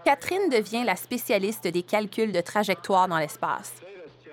Catherine 0.04 0.50
devient 0.50 0.84
la 0.84 0.96
spécialiste 0.96 1.66
des 1.66 1.82
calculs 1.82 2.32
de 2.32 2.40
trajectoire 2.42 3.08
dans 3.08 3.18
l'espace. 3.18 3.72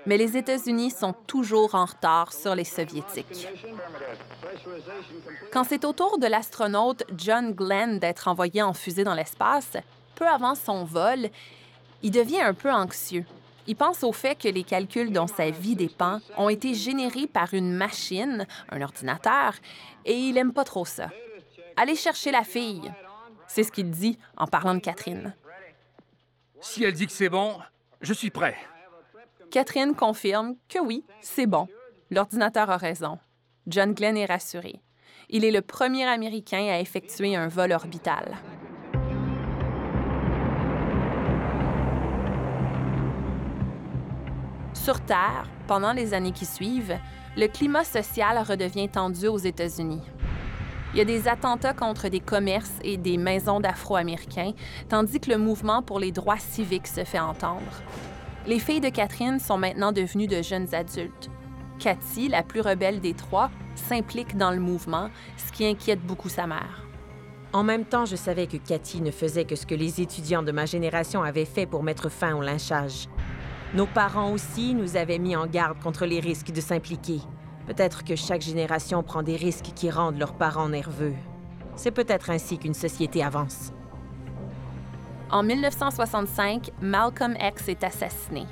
Mais 0.04 0.18
les 0.18 0.36
États-Unis 0.36 0.90
sont 0.90 1.14
toujours 1.26 1.74
en 1.74 1.86
retard 1.86 2.32
sur 2.32 2.54
les 2.54 2.64
Soviétiques. 2.64 3.48
Quand 5.50 5.64
c'est 5.64 5.84
au 5.84 5.92
tour 5.92 6.18
de 6.18 6.26
l'astronaute 6.26 7.04
John 7.16 7.52
Glenn 7.52 7.98
d'être 7.98 8.28
envoyé 8.28 8.62
en 8.62 8.74
fusée 8.74 9.04
dans 9.04 9.14
l'espace, 9.14 9.76
peu 10.14 10.26
avant 10.26 10.54
son 10.54 10.84
vol, 10.84 11.30
il 12.02 12.10
devient 12.10 12.42
un 12.42 12.54
peu 12.54 12.70
anxieux. 12.70 13.24
Il 13.66 13.76
pense 13.76 14.02
au 14.02 14.12
fait 14.12 14.34
que 14.34 14.48
les 14.48 14.64
calculs 14.64 15.12
dont 15.12 15.28
sa 15.28 15.50
vie 15.50 15.76
dépend 15.76 16.18
ont 16.36 16.48
été 16.48 16.74
générés 16.74 17.28
par 17.28 17.54
une 17.54 17.72
machine, 17.72 18.46
un 18.70 18.82
ordinateur, 18.82 19.54
et 20.04 20.14
il 20.14 20.36
aime 20.36 20.52
pas 20.52 20.64
trop 20.64 20.84
ça. 20.84 21.10
Allez 21.76 21.94
chercher 21.94 22.32
la 22.32 22.42
fille. 22.42 22.92
C'est 23.46 23.62
ce 23.62 23.72
qu'il 23.72 23.90
dit 23.90 24.18
en 24.36 24.46
parlant 24.46 24.74
de 24.74 24.80
Catherine. 24.80 25.34
Si 26.64 26.84
elle 26.84 26.92
dit 26.92 27.06
que 27.06 27.12
c'est 27.12 27.28
bon, 27.28 27.56
je 28.00 28.12
suis 28.12 28.30
prêt. 28.30 28.56
Catherine 29.50 29.96
confirme 29.96 30.54
que 30.68 30.78
oui, 30.78 31.04
c'est 31.20 31.46
bon. 31.46 31.66
L'ordinateur 32.08 32.70
a 32.70 32.76
raison. 32.76 33.18
John 33.66 33.94
Glenn 33.94 34.16
est 34.16 34.26
rassuré. 34.26 34.80
Il 35.28 35.44
est 35.44 35.50
le 35.50 35.60
premier 35.60 36.04
Américain 36.04 36.68
à 36.70 36.78
effectuer 36.78 37.34
un 37.34 37.48
vol 37.48 37.72
orbital. 37.72 38.36
Sur 44.72 45.00
Terre, 45.00 45.48
pendant 45.66 45.92
les 45.92 46.14
années 46.14 46.32
qui 46.32 46.46
suivent, 46.46 46.96
le 47.36 47.48
climat 47.48 47.84
social 47.84 48.38
redevient 48.38 48.88
tendu 48.88 49.26
aux 49.26 49.38
États-Unis. 49.38 50.02
Il 50.94 50.98
y 50.98 51.00
a 51.00 51.06
des 51.06 51.26
attentats 51.26 51.72
contre 51.72 52.08
des 52.08 52.20
commerces 52.20 52.74
et 52.84 52.98
des 52.98 53.16
maisons 53.16 53.60
d'Afro-Américains, 53.60 54.52
tandis 54.90 55.20
que 55.20 55.30
le 55.30 55.38
mouvement 55.38 55.80
pour 55.80 55.98
les 55.98 56.12
droits 56.12 56.38
civiques 56.38 56.86
se 56.86 57.04
fait 57.04 57.18
entendre. 57.18 57.82
Les 58.46 58.58
filles 58.58 58.80
de 58.80 58.90
Catherine 58.90 59.38
sont 59.38 59.56
maintenant 59.56 59.92
devenues 59.92 60.26
de 60.26 60.42
jeunes 60.42 60.74
adultes. 60.74 61.30
Cathy, 61.78 62.28
la 62.28 62.42
plus 62.42 62.60
rebelle 62.60 63.00
des 63.00 63.14
trois, 63.14 63.50
s'implique 63.74 64.36
dans 64.36 64.50
le 64.50 64.60
mouvement, 64.60 65.08
ce 65.38 65.50
qui 65.50 65.64
inquiète 65.64 66.02
beaucoup 66.02 66.28
sa 66.28 66.46
mère. 66.46 66.86
En 67.54 67.62
même 67.62 67.86
temps, 67.86 68.04
je 68.04 68.16
savais 68.16 68.46
que 68.46 68.58
Cathy 68.58 69.00
ne 69.00 69.10
faisait 69.10 69.44
que 69.44 69.56
ce 69.56 69.64
que 69.64 69.74
les 69.74 70.02
étudiants 70.02 70.42
de 70.42 70.52
ma 70.52 70.66
génération 70.66 71.22
avaient 71.22 71.46
fait 71.46 71.66
pour 71.66 71.82
mettre 71.82 72.10
fin 72.10 72.34
au 72.34 72.42
lynchage. 72.42 73.08
Nos 73.74 73.86
parents 73.86 74.30
aussi 74.30 74.74
nous 74.74 74.98
avaient 74.98 75.18
mis 75.18 75.36
en 75.36 75.46
garde 75.46 75.80
contre 75.80 76.04
les 76.04 76.20
risques 76.20 76.52
de 76.52 76.60
s'impliquer. 76.60 77.20
Peut-être 77.66 78.04
que 78.04 78.16
chaque 78.16 78.42
génération 78.42 79.02
prend 79.02 79.22
des 79.22 79.36
risques 79.36 79.72
qui 79.74 79.90
rendent 79.90 80.18
leurs 80.18 80.34
parents 80.34 80.68
nerveux. 80.68 81.14
C'est 81.76 81.90
peut-être 81.90 82.30
ainsi 82.30 82.58
qu'une 82.58 82.74
société 82.74 83.22
avance. 83.22 83.72
En 85.30 85.42
1965, 85.42 86.70
Malcolm 86.80 87.34
X 87.40 87.68
est 87.68 87.84
assassiné. 87.84 88.46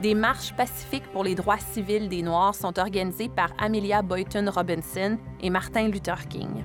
des 0.00 0.14
marches 0.14 0.54
pacifiques 0.54 1.10
pour 1.12 1.24
les 1.24 1.34
droits 1.34 1.58
civils 1.58 2.08
des 2.08 2.22
Noirs 2.22 2.54
sont 2.54 2.78
organisées 2.78 3.28
par 3.28 3.50
Amelia 3.58 4.02
Boyton 4.02 4.48
Robinson 4.48 5.18
et 5.40 5.50
Martin 5.50 5.88
Luther 5.88 6.28
King. 6.28 6.64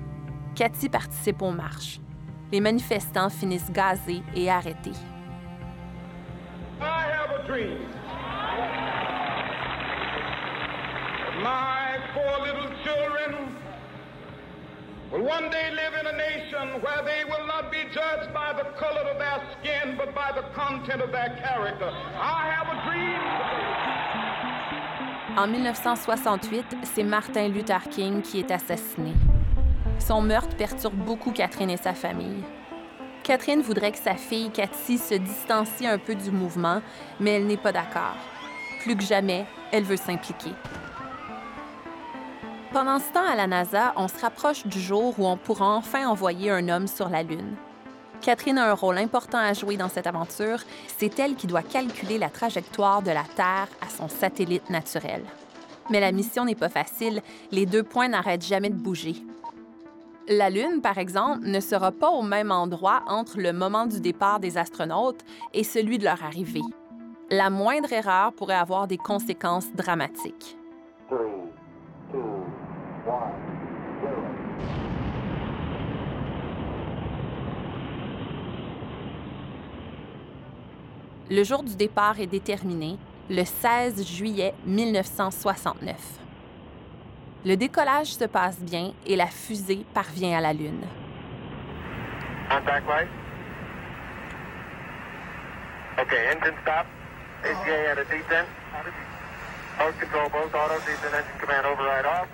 Cathy 0.55 0.87
participe 0.87 1.41
aux 1.41 1.51
marches. 1.51 1.99
Les 2.51 2.61
manifestants 2.61 3.31
finissent 3.31 3.71
gazés 3.71 4.21
et 4.35 4.51
arrêtés. 4.51 4.91
I 6.79 7.05
have 7.09 7.31
a 7.31 7.47
dream. 7.47 7.79
My 11.41 11.97
four 12.13 12.45
little 12.45 12.69
children 12.83 13.57
will 15.11 15.23
one 15.23 15.49
day 15.49 15.71
live 15.71 15.93
in 15.99 16.03
nation 16.15 16.79
where 16.81 17.01
they 17.03 17.23
will 17.25 17.47
not 17.47 17.71
be 17.71 17.83
judged 17.91 18.31
by 18.33 18.53
the 18.53 18.69
color 18.77 19.01
of 19.11 19.17
their 19.17 19.41
skin, 19.53 19.95
but 19.97 20.13
by 20.13 20.31
the 20.31 20.43
content 20.53 21.01
of 21.01 21.11
their 21.11 21.35
character. 21.41 21.89
I 21.89 22.53
have 22.53 22.67
dream. 22.85 23.19
En 25.35 25.47
1968, 25.47 26.65
c'est 26.83 27.03
Martin 27.03 27.47
Luther 27.47 27.89
King 27.89 28.21
qui 28.21 28.39
est 28.39 28.51
assassiné. 28.51 29.13
Son 29.97 30.21
meurtre 30.21 30.55
perturbe 30.55 30.93
beaucoup 30.93 31.31
Catherine 31.31 31.71
et 31.71 31.77
sa 31.77 31.95
famille. 31.95 32.43
Catherine 33.23 33.61
voudrait 33.61 33.91
que 33.91 33.97
sa 33.97 34.15
fille 34.15 34.51
Cathy 34.51 34.99
se 34.99 35.15
distancie 35.15 35.87
un 35.87 35.97
peu 35.97 36.13
du 36.13 36.29
mouvement, 36.29 36.81
mais 37.19 37.37
elle 37.37 37.47
n'est 37.47 37.57
pas 37.57 37.71
d'accord. 37.71 38.17
Plus 38.83 38.95
que 38.95 39.03
jamais, 39.03 39.45
elle 39.71 39.83
veut 39.83 39.97
s'impliquer. 39.97 40.51
Pendant 42.73 42.97
ce 42.97 43.13
temps, 43.13 43.27
à 43.29 43.35
la 43.35 43.45
NASA, 43.45 43.93
on 43.97 44.07
se 44.07 44.19
rapproche 44.19 44.65
du 44.65 44.81
jour 44.81 45.13
où 45.19 45.27
on 45.27 45.37
pourra 45.37 45.75
enfin 45.75 46.07
envoyer 46.07 46.49
un 46.49 46.69
homme 46.69 46.87
sur 46.87 47.07
la 47.07 47.21
Lune. 47.21 47.55
Catherine 48.19 48.57
a 48.57 48.71
un 48.71 48.73
rôle 48.73 48.97
important 48.97 49.37
à 49.37 49.53
jouer 49.53 49.77
dans 49.77 49.89
cette 49.89 50.07
aventure. 50.07 50.57
C'est 50.97 51.19
elle 51.19 51.35
qui 51.35 51.45
doit 51.45 51.61
calculer 51.61 52.17
la 52.17 52.29
trajectoire 52.29 53.03
de 53.03 53.11
la 53.11 53.25
Terre 53.35 53.67
à 53.79 53.89
son 53.95 54.09
satellite 54.09 54.71
naturel. 54.71 55.23
Mais 55.91 55.99
la 55.99 56.11
mission 56.11 56.45
n'est 56.45 56.55
pas 56.55 56.67
facile. 56.67 57.21
Les 57.51 57.67
deux 57.67 57.83
points 57.83 58.07
n'arrêtent 58.07 58.45
jamais 58.45 58.71
de 58.71 58.81
bouger. 58.81 59.17
La 60.27 60.49
Lune, 60.49 60.81
par 60.81 60.97
exemple, 60.97 61.45
ne 61.45 61.59
sera 61.59 61.91
pas 61.91 62.09
au 62.09 62.23
même 62.23 62.51
endroit 62.51 63.03
entre 63.05 63.37
le 63.37 63.53
moment 63.53 63.85
du 63.85 64.01
départ 64.01 64.39
des 64.39 64.57
astronautes 64.57 65.23
et 65.53 65.63
celui 65.63 65.99
de 65.99 66.05
leur 66.05 66.23
arrivée. 66.23 66.61
La 67.29 67.51
moindre 67.51 67.93
erreur 67.93 68.33
pourrait 68.33 68.55
avoir 68.55 68.87
des 68.87 68.97
conséquences 68.97 69.71
dramatiques. 69.75 70.57
Le 81.33 81.43
jour 81.43 81.63
du 81.63 81.75
départ 81.75 82.19
est 82.19 82.27
déterminé, 82.27 82.95
le 83.27 83.43
16 83.43 84.05
juillet 84.05 84.53
1969. 84.67 85.95
Le 87.43 87.57
décollage 87.57 88.13
se 88.13 88.25
passe 88.25 88.59
bien 88.59 88.93
et 89.07 89.15
la 89.15 89.25
fusée 89.25 89.83
parvient 89.95 90.37
à 90.37 90.41
la 90.41 90.53
Lune. 90.53 90.85
Contact 92.51 92.87
light. 92.87 93.07
Okay, 96.01 96.27
engine 96.35 96.53
stop. 96.61 96.85
ACA 97.43 97.91
at 97.93 97.97
a 97.97 98.03
descent. 98.05 98.47
Host 99.79 99.99
control, 100.01 100.29
both 100.29 100.53
auto, 100.53 100.75
descent 100.85 101.15
engine 101.15 101.39
command 101.41 101.65
override 101.65 102.05
off. 102.05 102.27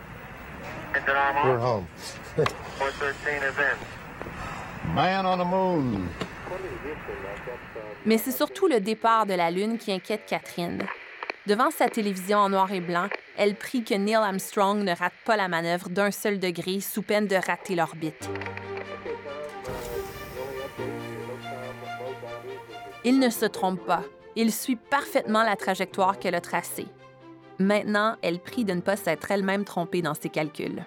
Engine 0.94 1.15
arm 1.15 1.48
We're 1.48 1.56
on. 1.56 1.62
home. 1.62 1.88
413 2.79 3.44
is 3.44 3.58
in. 3.58 4.94
Man 4.94 5.25
on 5.25 5.38
the 5.38 5.46
moon. 5.46 6.10
Mais 8.06 8.18
c'est 8.18 8.32
surtout 8.32 8.68
le 8.68 8.79
départ 8.79 9.25
de 9.25 9.34
la 9.34 9.51
Lune 9.51 9.77
qui 9.77 9.91
inquiète 9.91 10.25
Catherine. 10.27 10.84
Devant 11.48 11.72
sa 11.72 11.89
télévision 11.89 12.38
en 12.38 12.50
noir 12.50 12.72
et 12.72 12.82
blanc, 12.82 13.08
elle 13.38 13.56
prie 13.56 13.84
que 13.84 13.94
Neil 13.94 14.15
Armstrong 14.15 14.84
ne 14.84 14.96
rate 14.96 15.13
pas 15.25 15.38
la 15.38 15.48
manœuvre 15.48 15.89
d'un 15.89 16.12
seul 16.12 16.39
degré 16.39 16.79
sous 16.79 17.01
peine 17.01 17.27
de 17.27 17.36
rater 17.36 17.75
l'orbite. 17.75 18.29
Il 23.03 23.20
ne 23.20 23.29
se 23.29 23.46
trompe 23.46 23.86
pas. 23.86 24.03
Il 24.36 24.51
suit 24.51 24.75
parfaitement 24.75 25.44
la 25.44 25.56
trajectoire 25.56 26.20
qu'elle 26.20 26.36
a 26.36 26.41
tracée. 26.41 26.88
Maintenant, 27.58 28.15
elle 28.22 28.39
prie 28.39 28.65
de 28.65 28.74
ne 28.74 28.82
pas 28.82 28.96
s'être 28.96 29.32
elle-même 29.32 29.65
trompée 29.65 30.01
dans 30.01 30.13
ses 30.13 30.29
calculs. 30.29 30.84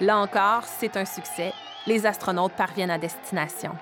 Là 0.00 0.18
encore, 0.18 0.64
c'est 0.64 0.96
un 0.96 1.04
succès. 1.04 1.52
Les 1.86 2.06
astronautes 2.06 2.52
parviennent 2.56 2.90
à 2.90 2.98
destination. 2.98 3.72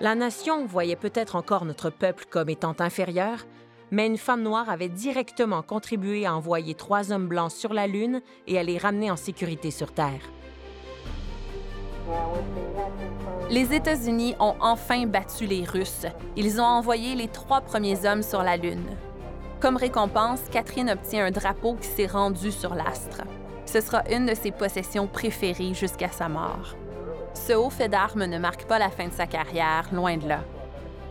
La 0.00 0.14
nation 0.14 0.64
voyait 0.64 0.94
peut-être 0.94 1.34
encore 1.34 1.64
notre 1.64 1.90
peuple 1.90 2.24
comme 2.30 2.48
étant 2.48 2.76
inférieur, 2.78 3.46
mais 3.90 4.06
une 4.06 4.16
femme 4.16 4.42
noire 4.42 4.70
avait 4.70 4.88
directement 4.88 5.62
contribué 5.62 6.24
à 6.24 6.36
envoyer 6.36 6.74
trois 6.74 7.10
hommes 7.10 7.26
blancs 7.26 7.50
sur 7.50 7.74
la 7.74 7.88
Lune 7.88 8.22
et 8.46 8.60
à 8.60 8.62
les 8.62 8.78
ramener 8.78 9.10
en 9.10 9.16
sécurité 9.16 9.72
sur 9.72 9.90
Terre. 9.92 10.20
Les 13.50 13.74
États-Unis 13.74 14.36
ont 14.38 14.54
enfin 14.60 15.04
battu 15.06 15.46
les 15.46 15.64
Russes. 15.64 16.06
Ils 16.36 16.60
ont 16.60 16.64
envoyé 16.64 17.16
les 17.16 17.28
trois 17.28 17.60
premiers 17.60 18.06
hommes 18.06 18.22
sur 18.22 18.42
la 18.44 18.56
Lune. 18.56 18.96
Comme 19.58 19.76
récompense, 19.76 20.42
Catherine 20.52 20.90
obtient 20.90 21.26
un 21.26 21.32
drapeau 21.32 21.74
qui 21.74 21.88
s'est 21.88 22.06
rendu 22.06 22.52
sur 22.52 22.76
l'astre. 22.76 23.22
Ce 23.66 23.80
sera 23.80 24.04
une 24.10 24.26
de 24.26 24.34
ses 24.34 24.52
possessions 24.52 25.08
préférées 25.08 25.74
jusqu'à 25.74 26.08
sa 26.08 26.28
mort. 26.28 26.76
Ce 27.46 27.54
haut 27.54 27.70
fait 27.70 27.88
d'armes 27.88 28.26
ne 28.26 28.38
marque 28.38 28.64
pas 28.64 28.78
la 28.78 28.90
fin 28.90 29.08
de 29.08 29.12
sa 29.12 29.26
carrière, 29.26 29.88
loin 29.92 30.18
de 30.18 30.28
là. 30.28 30.40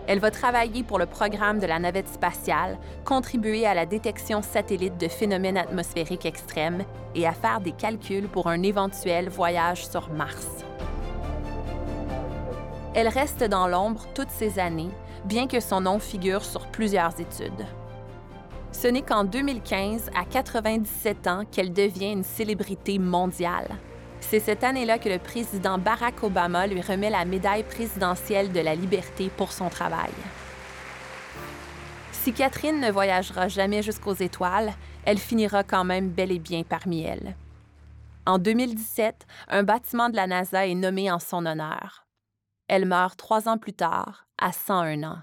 Elle 0.07 0.19
va 0.19 0.29
travailler 0.29 0.83
pour 0.83 0.99
le 0.99 1.07
programme 1.07 1.59
de 1.59 1.65
la 1.65 1.79
navette 1.79 2.07
spatiale, 2.07 2.77
contribuer 3.05 3.65
à 3.65 3.73
la 3.73 3.85
détection 3.85 4.41
satellite 4.41 4.97
de 4.97 5.07
phénomènes 5.07 5.57
atmosphériques 5.57 6.25
extrêmes 6.25 6.83
et 7.15 7.25
à 7.25 7.33
faire 7.33 7.59
des 7.59 7.71
calculs 7.71 8.27
pour 8.27 8.47
un 8.47 8.61
éventuel 8.61 9.29
voyage 9.29 9.87
sur 9.87 10.09
Mars. 10.09 10.47
Elle 12.93 13.07
reste 13.07 13.43
dans 13.43 13.67
l'ombre 13.67 14.05
toutes 14.13 14.31
ces 14.31 14.59
années, 14.59 14.91
bien 15.25 15.47
que 15.47 15.59
son 15.59 15.81
nom 15.81 15.97
figure 15.97 16.43
sur 16.43 16.67
plusieurs 16.67 17.19
études. 17.19 17.65
Ce 18.71 18.87
n'est 18.87 19.01
qu'en 19.01 19.23
2015, 19.23 20.11
à 20.15 20.23
97 20.23 21.27
ans, 21.27 21.43
qu'elle 21.51 21.73
devient 21.73 22.11
une 22.11 22.23
célébrité 22.23 22.99
mondiale. 22.99 23.69
C'est 24.29 24.41
cette 24.41 24.65
année-là 24.65 24.99
que 24.99 25.07
le 25.07 25.19
président 25.19 25.77
Barack 25.77 26.21
Obama 26.21 26.67
lui 26.67 26.81
remet 26.81 27.09
la 27.09 27.23
médaille 27.23 27.63
présidentielle 27.63 28.51
de 28.51 28.59
la 28.59 28.75
liberté 28.75 29.29
pour 29.29 29.53
son 29.53 29.69
travail. 29.69 30.11
Si 32.11 32.33
Catherine 32.33 32.81
ne 32.81 32.91
voyagera 32.91 33.47
jamais 33.47 33.81
jusqu'aux 33.81 34.15
étoiles, 34.15 34.73
elle 35.05 35.17
finira 35.17 35.63
quand 35.63 35.85
même 35.85 36.09
bel 36.09 36.33
et 36.33 36.39
bien 36.39 36.63
parmi 36.63 37.03
elles. 37.03 37.37
En 38.25 38.37
2017, 38.37 39.25
un 39.47 39.63
bâtiment 39.63 40.09
de 40.09 40.17
la 40.17 40.27
NASA 40.27 40.67
est 40.67 40.75
nommé 40.75 41.09
en 41.09 41.19
son 41.19 41.45
honneur. 41.45 42.05
Elle 42.67 42.85
meurt 42.85 43.17
trois 43.17 43.47
ans 43.47 43.57
plus 43.57 43.71
tard, 43.71 44.27
à 44.37 44.51
101 44.51 45.03
ans. 45.03 45.19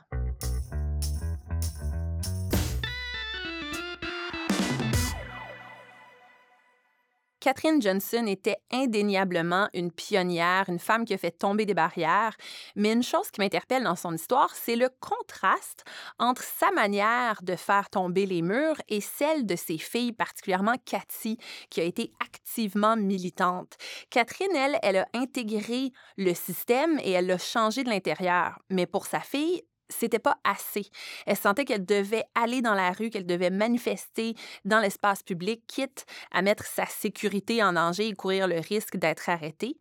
Catherine 7.45 7.83
Johnson 7.83 8.25
était 8.27 8.57
indéniablement 8.73 9.69
une 9.75 9.93
pionnière, 9.93 10.65
une 10.69 10.79
femme 10.79 11.05
qui 11.05 11.13
a 11.13 11.19
fait 11.19 11.31
tomber 11.31 11.67
des 11.67 11.75
barrières. 11.75 12.35
Mais 12.75 12.95
une 12.95 13.03
chose 13.03 13.31
qui 13.31 13.39
m'interpelle 13.39 13.85
dans 13.85 13.97
son 13.97 14.15
histoire, 14.15 14.55
c'est 14.55 14.77
le 14.77 14.89
contraste 14.99 15.85
entre 16.19 16.43
sa 16.43 16.71
manière 16.71 17.43
de 17.43 17.55
faire 17.55 17.91
tomber 17.91 18.25
les 18.25 18.41
murs 18.41 18.81
et 18.89 19.03
celle 19.03 19.45
de 19.45 19.57
ses 19.57 19.77
filles, 19.77 20.15
particulièrement 20.15 20.77
Cathy, 20.87 21.37
qui 21.69 21.83
a 21.83 21.85
été 21.85 22.15
activement 22.25 22.97
militante. 22.97 23.75
Catherine, 24.09 24.57
elle, 24.57 24.79
elle 24.83 24.97
a 24.97 25.07
intégré 25.13 25.93
le 26.17 26.33
système 26.33 26.99
et 27.01 27.11
elle 27.11 27.27
l'a 27.27 27.37
changé 27.37 27.85
de 27.85 27.91
l'intérieur. 27.91 28.59
Mais 28.71 28.87
pour 28.87 29.05
sa 29.05 29.21
fille, 29.21 29.61
c'était 29.89 30.19
pas 30.19 30.39
assez. 30.45 30.87
Elle 31.27 31.37
sentait 31.37 31.65
qu'elle 31.65 31.85
devait 31.85 32.25
aller 32.35 32.63
dans 32.63 32.75
la 32.75 32.93
rue, 32.93 33.11
qu'elle 33.11 33.27
devait 33.27 33.51
manifester 33.51 34.35
dans 34.65 34.81
l'espace 34.81 35.23
public, 35.23 35.63
quitte 35.67 36.07
à 36.31 36.43
mettre 36.43 36.65
sa 36.67 36.87
sécurité 36.87 37.63
en 37.63 37.73
danger 37.75 38.09
et 38.09 38.15
courir 38.15 38.47
le 38.47 38.61
risque 38.61 38.97
d'être 38.97 39.29
arrêtée. 39.29 39.79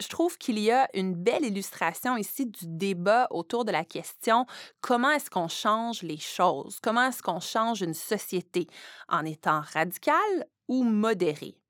Je 0.00 0.08
trouve 0.08 0.38
qu'il 0.38 0.58
y 0.58 0.70
a 0.70 0.88
une 0.94 1.14
belle 1.14 1.44
illustration 1.44 2.16
ici 2.16 2.46
du 2.46 2.66
débat 2.66 3.26
autour 3.30 3.64
de 3.64 3.72
la 3.72 3.84
question 3.84 4.46
comment 4.80 5.10
est-ce 5.10 5.30
qu'on 5.30 5.48
change 5.48 6.02
les 6.02 6.18
choses? 6.18 6.78
Comment 6.82 7.08
est-ce 7.08 7.22
qu'on 7.22 7.40
change 7.40 7.82
une 7.82 7.94
société? 7.94 8.66
En 9.08 9.24
étant 9.24 9.62
radical 9.72 10.46
ou 10.68 10.84
modéré? 10.84 11.61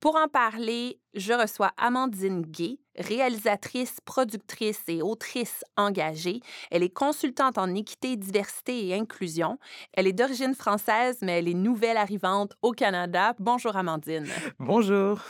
Pour 0.00 0.16
en 0.16 0.28
parler, 0.28 1.00
je 1.14 1.32
reçois 1.32 1.72
Amandine 1.76 2.42
Gay, 2.42 2.78
réalisatrice, 2.96 3.98
productrice 4.04 4.82
et 4.88 5.02
autrice 5.02 5.64
engagée. 5.76 6.40
Elle 6.70 6.82
est 6.82 6.92
consultante 6.94 7.58
en 7.58 7.74
équité, 7.74 8.16
diversité 8.16 8.86
et 8.86 8.94
inclusion. 8.94 9.58
Elle 9.92 10.06
est 10.06 10.12
d'origine 10.12 10.54
française, 10.54 11.18
mais 11.22 11.38
elle 11.38 11.48
est 11.48 11.54
nouvelle 11.54 11.96
arrivante 11.96 12.54
au 12.62 12.72
Canada. 12.72 13.34
Bonjour 13.38 13.76
Amandine. 13.76 14.26
Bonjour. 14.58 15.20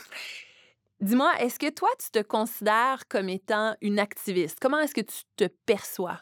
Dis-moi, 1.00 1.32
est-ce 1.38 1.60
que 1.60 1.70
toi, 1.70 1.88
tu 2.00 2.10
te 2.10 2.22
considères 2.26 3.06
comme 3.08 3.28
étant 3.28 3.76
une 3.80 4.00
activiste? 4.00 4.58
Comment 4.60 4.80
est-ce 4.80 4.94
que 4.94 5.00
tu 5.00 5.22
te 5.36 5.44
perçois? 5.64 6.20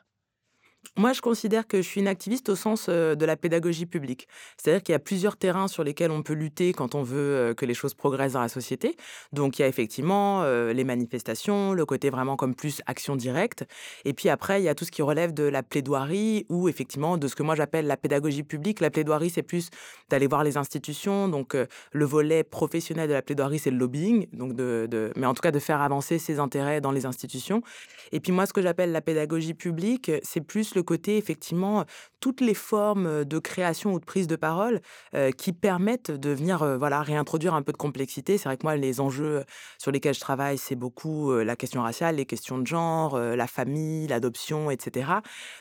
Moi, 0.97 1.13
je 1.13 1.21
considère 1.21 1.67
que 1.67 1.79
je 1.79 1.87
suis 1.87 2.01
une 2.01 2.09
activiste 2.09 2.49
au 2.49 2.57
sens 2.57 2.89
de 2.89 3.25
la 3.25 3.37
pédagogie 3.37 3.87
publique. 3.87 4.29
C'est-à-dire 4.57 4.83
qu'il 4.83 4.93
y 4.93 4.97
a 4.97 5.01
plusieurs 5.01 5.37
terrains 5.37 5.69
sur 5.69 5.85
lesquels 5.85 6.11
on 6.11 6.23
peut 6.23 6.35
lutter 6.35 6.73
quand 6.73 6.95
on 6.95 7.03
veut 7.03 7.55
que 7.57 7.67
les 7.67 7.75
choses 7.75 7.95
progressent 7.95 8.35
dans 8.35 8.41
la 8.41 8.49
société. 8.49 8.97
Donc, 9.33 9.59
il 9.59 9.63
y 9.63 9.65
a 9.65 9.69
effectivement 9.69 10.45
les 10.45 10.85
manifestations, 10.85 11.73
le 11.73 11.85
côté 11.85 12.11
vraiment 12.11 12.37
comme 12.37 12.55
plus 12.55 12.83
action 12.87 13.17
directe. 13.17 13.65
Et 14.05 14.13
puis 14.13 14.29
après, 14.29 14.61
il 14.61 14.65
y 14.65 14.69
a 14.69 14.75
tout 14.75 14.85
ce 14.85 14.91
qui 14.91 15.03
relève 15.03 15.35
de 15.35 15.43
la 15.45 15.63
plaidoirie 15.63 16.47
ou 16.49 16.69
effectivement 16.69 17.17
de 17.17 17.29
ce 17.29 17.35
que 17.35 17.43
moi 17.43 17.55
j'appelle 17.55 17.87
la 17.87 17.97
pédagogie 17.97 18.43
publique. 18.43 18.81
La 18.81 18.91
plaidoirie, 18.91 19.31
c'est 19.31 19.43
plus 19.43 19.71
d'aller 20.09 20.27
voir 20.27 20.45
les 20.45 20.57
institutions. 20.57 21.29
Donc, 21.29 21.57
le 21.93 22.05
volet 22.05 22.45
professionnel 22.45 23.09
de 23.09 23.15
la 23.15 23.23
plaidoirie, 23.23 23.59
c'est 23.59 23.71
le 23.71 23.79
lobbying. 23.79 24.29
Donc, 24.33 24.55
de, 24.55 24.87
de, 24.91 25.13
mais 25.17 25.27
en 25.27 25.35
tout 25.35 25.43
cas, 25.43 25.51
de 25.51 25.59
faire 25.59 25.81
avancer 25.81 26.19
ses 26.19 26.39
intérêts 26.39 26.81
dans 26.81 26.93
les 26.93 27.07
institutions. 27.07 27.63
Et 28.13 28.21
puis 28.21 28.33
moi, 28.33 28.47
ce 28.47 28.53
que 28.53 28.63
j'appelle 28.63 28.93
la 28.93 29.01
pédagogie 29.01 29.55
publique, 29.55 30.13
c'est 30.23 30.41
plus 30.41 30.76
le 30.77 30.83
côté, 30.83 31.17
effectivement, 31.17 31.85
toutes 32.21 32.41
les 32.41 32.55
formes 32.55 33.25
de 33.25 33.39
création 33.39 33.93
ou 33.93 34.01
de 34.01 34.05
prise 34.05 34.27
de 34.27 34.37
parole 34.37 34.81
qui 35.37 35.53
permettent 35.53 36.11
de 36.11 36.31
venir 36.31 36.79
voilà, 36.79 37.03
réintroduire 37.03 37.55
un 37.55 37.63
peu 37.63 37.73
de 37.73 37.77
complexité. 37.77 38.39
C'est 38.39 38.49
vrai 38.49 38.57
que 38.57 38.65
moi, 38.65 38.77
les 38.77 39.01
enjeux 39.01 39.45
sur 39.79 39.91
lesquels 39.91 40.15
je 40.15 40.21
travaille, 40.21 40.59
c'est 40.59 40.77
beaucoup 40.77 41.33
la 41.33 41.57
question 41.57 41.83
raciale, 41.83 42.17
les 42.17 42.27
questions 42.27 42.59
de 42.59 42.67
genre, 42.67 43.19
la 43.19 43.47
famille, 43.47 44.07
l'adoption, 44.09 44.71
etc. 44.71 45.11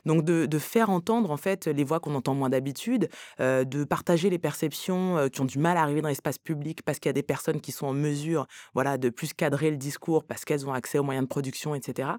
Donc, 0.06 0.24
de, 0.24 0.46
de, 0.46 0.60
faire 0.60 0.90
entendre, 0.90 1.32
en 1.32 1.38
fait, 1.38 1.68
les 1.68 1.84
voix 1.84 2.00
qu'on 2.00 2.16
entend 2.16 2.34
moins 2.34 2.50
d'habitude, 2.50 3.10
de 3.40 3.84
partager 3.84 4.30
les 4.30 4.40
perceptions 4.40 5.30
qui 5.30 5.42
ont 5.42 5.46
du 5.46 5.60
mal 5.60 5.78
à 5.78 5.82
arriver 5.82 6.02
dans 6.02 6.10
l'espace 6.10 6.38
public 6.38 6.82
parce 6.84 7.00
qu'il 7.00 7.10
y 7.10 7.12
a 7.12 7.14
des 7.14 7.24
personnes 7.24 7.62
qui 7.62 7.72
sont 7.72 7.88
en 7.88 7.94
mesure 7.94 8.48
voilà, 8.74 8.98
de 8.98 9.10
plus 9.10 9.34
cadrer 9.34 9.72
le 9.72 9.78
discours 9.78 10.24
parce 10.24 10.46
qu'elles 10.46 10.68
ont 10.68 10.74
accès 10.74 11.00
aux 11.00 11.04
moyens 11.04 11.26
de 11.26 11.30
production, 11.30 11.76
etc. 11.76 12.10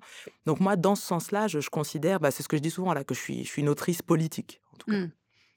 Donc 0.46 0.60
moi, 0.60 0.76
dans 0.76 0.94
ce 0.94 1.06
sens-là, 1.06 1.48
je, 1.48 1.60
je 1.60 1.70
considère, 1.70 2.20
bah, 2.20 2.30
c'est 2.30 2.42
ce 2.42 2.48
que 2.48 2.56
je 2.56 2.62
dis 2.62 2.70
souvent 2.70 2.85
que 2.94 3.14
je 3.14 3.20
suis, 3.20 3.44
je 3.44 3.48
suis 3.48 3.62
une 3.62 3.68
autrice 3.68 4.02
politique. 4.02 4.60
En 4.72 4.76
tout 4.76 4.90
cas. 4.90 4.98
Mmh. 4.98 5.12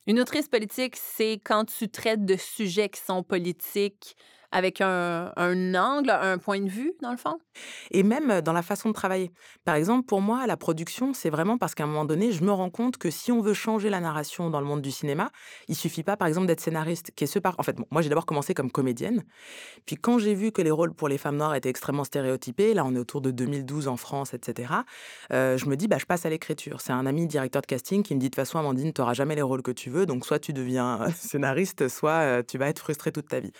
Une 0.07 0.19
autrice 0.19 0.47
politique, 0.47 0.95
c'est 0.95 1.33
quand 1.33 1.65
tu 1.65 1.89
traites 1.89 2.25
de 2.25 2.35
sujets 2.35 2.89
qui 2.89 2.99
sont 2.99 3.21
politiques 3.21 4.15
avec 4.51 4.81
un, 4.81 5.31
angle, 5.37 6.09
un 6.09 6.37
point 6.37 6.59
de 6.59 6.69
vue, 6.69 6.93
dans 7.01 7.11
le 7.11 7.17
fond? 7.17 7.39
Et 7.91 8.03
même 8.03 8.41
dans 8.41 8.53
la 8.53 8.61
façon 8.61 8.89
de 8.89 8.93
travailler. 8.93 9.31
Par 9.65 9.75
exemple, 9.75 10.05
pour 10.05 10.21
moi, 10.21 10.47
la 10.47 10.57
production, 10.57 11.13
c'est 11.13 11.29
vraiment 11.29 11.57
parce 11.57 11.75
qu'à 11.75 11.83
un 11.83 11.87
moment 11.87 12.05
donné, 12.05 12.31
je 12.31 12.43
me 12.43 12.51
rends 12.51 12.69
compte 12.69 12.97
que 12.97 13.09
si 13.09 13.31
on 13.31 13.41
veut 13.41 13.53
changer 13.53 13.89
la 13.89 13.99
narration 13.99 14.49
dans 14.49 14.59
le 14.59 14.65
monde 14.65 14.81
du 14.81 14.91
cinéma, 14.91 15.29
il 15.67 15.75
suffit 15.75 16.03
pas, 16.03 16.17
par 16.17 16.27
exemple, 16.27 16.47
d'être 16.47 16.61
scénariste, 16.61 17.11
qui 17.15 17.25
est 17.25 17.27
ce 17.27 17.39
par... 17.39 17.55
En 17.59 17.63
fait, 17.63 17.77
moi, 17.91 18.01
j'ai 18.01 18.09
d'abord 18.09 18.25
commencé 18.25 18.53
comme 18.53 18.71
comédienne. 18.71 19.23
Puis 19.85 19.97
quand 19.97 20.17
j'ai 20.17 20.33
vu 20.33 20.51
que 20.51 20.61
les 20.61 20.71
rôles 20.71 20.93
pour 20.93 21.07
les 21.07 21.17
femmes 21.17 21.37
noires 21.37 21.55
étaient 21.55 21.69
extrêmement 21.69 22.03
stéréotypés, 22.03 22.73
là, 22.73 22.85
on 22.85 22.95
est 22.95 22.99
autour 22.99 23.21
de 23.21 23.31
2012 23.31 23.87
en 23.87 23.97
France, 23.97 24.33
etc., 24.33 24.73
je 25.29 25.65
me 25.65 25.75
dis, 25.75 25.87
bah, 25.87 25.97
je 25.99 26.05
passe 26.05 26.25
à 26.25 26.29
l'écriture. 26.29 26.81
C'est 26.81 26.93
un 26.93 27.05
ami 27.05 27.27
directeur 27.27 27.61
de 27.61 27.67
casting 27.67 28.03
qui 28.03 28.15
me 28.15 28.19
dit, 28.19 28.27
de 28.27 28.29
toute 28.29 28.35
façon, 28.35 28.57
Amandine, 28.57 28.93
tu 28.93 29.01
n'auras 29.01 29.13
jamais 29.13 29.35
les 29.35 29.41
rôles 29.41 29.61
que 29.61 29.71
tu 29.71 29.89
veux, 29.89 30.05
donc 30.05 30.25
soit 30.25 30.39
tu 30.39 30.53
deviens 30.53 31.07
scénariste, 31.15 31.87
soit 31.87 32.43
tu 32.43 32.57
vas 32.57 32.67
être 32.67 32.79
frustrée 32.79 33.11
toute 33.11 33.27
ta 33.27 33.39
vie. 33.39 33.51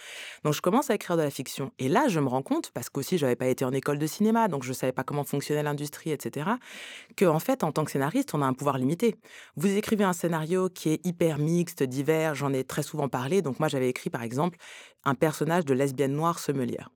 Donc, 0.43 0.53
je 0.53 0.61
commence 0.61 0.78
à 0.87 0.95
écrire 0.95 1.17
de 1.17 1.21
la 1.21 1.29
fiction. 1.29 1.71
Et 1.79 1.89
là, 1.89 2.07
je 2.07 2.19
me 2.19 2.27
rends 2.29 2.41
compte, 2.41 2.71
parce 2.71 2.89
qu'aussi, 2.89 3.17
je 3.17 3.25
n'avais 3.25 3.35
pas 3.35 3.47
été 3.47 3.65
en 3.65 3.73
école 3.73 3.97
de 3.97 4.07
cinéma, 4.07 4.47
donc 4.47 4.63
je 4.63 4.69
ne 4.69 4.73
savais 4.73 4.93
pas 4.93 5.03
comment 5.03 5.25
fonctionnait 5.25 5.63
l'industrie, 5.63 6.11
etc., 6.11 6.51
qu'en 7.17 7.35
en 7.35 7.39
fait, 7.39 7.63
en 7.63 7.71
tant 7.71 7.83
que 7.83 7.91
scénariste, 7.91 8.33
on 8.33 8.41
a 8.41 8.45
un 8.45 8.53
pouvoir 8.53 8.77
limité. 8.77 9.15
Vous 9.57 9.75
écrivez 9.75 10.05
un 10.05 10.13
scénario 10.13 10.69
qui 10.69 10.89
est 10.89 11.05
hyper 11.05 11.37
mixte, 11.37 11.83
divers, 11.83 12.35
j'en 12.35 12.53
ai 12.53 12.63
très 12.63 12.83
souvent 12.83 13.09
parlé. 13.09 13.41
Donc, 13.41 13.59
moi, 13.59 13.67
j'avais 13.67 13.89
écrit, 13.89 14.09
par 14.09 14.23
exemple, 14.23 14.57
un 15.05 15.15
personnage 15.15 15.65
de 15.65 15.73
lesbienne 15.73 16.13
noire 16.13 16.39
sommelière. 16.39 16.89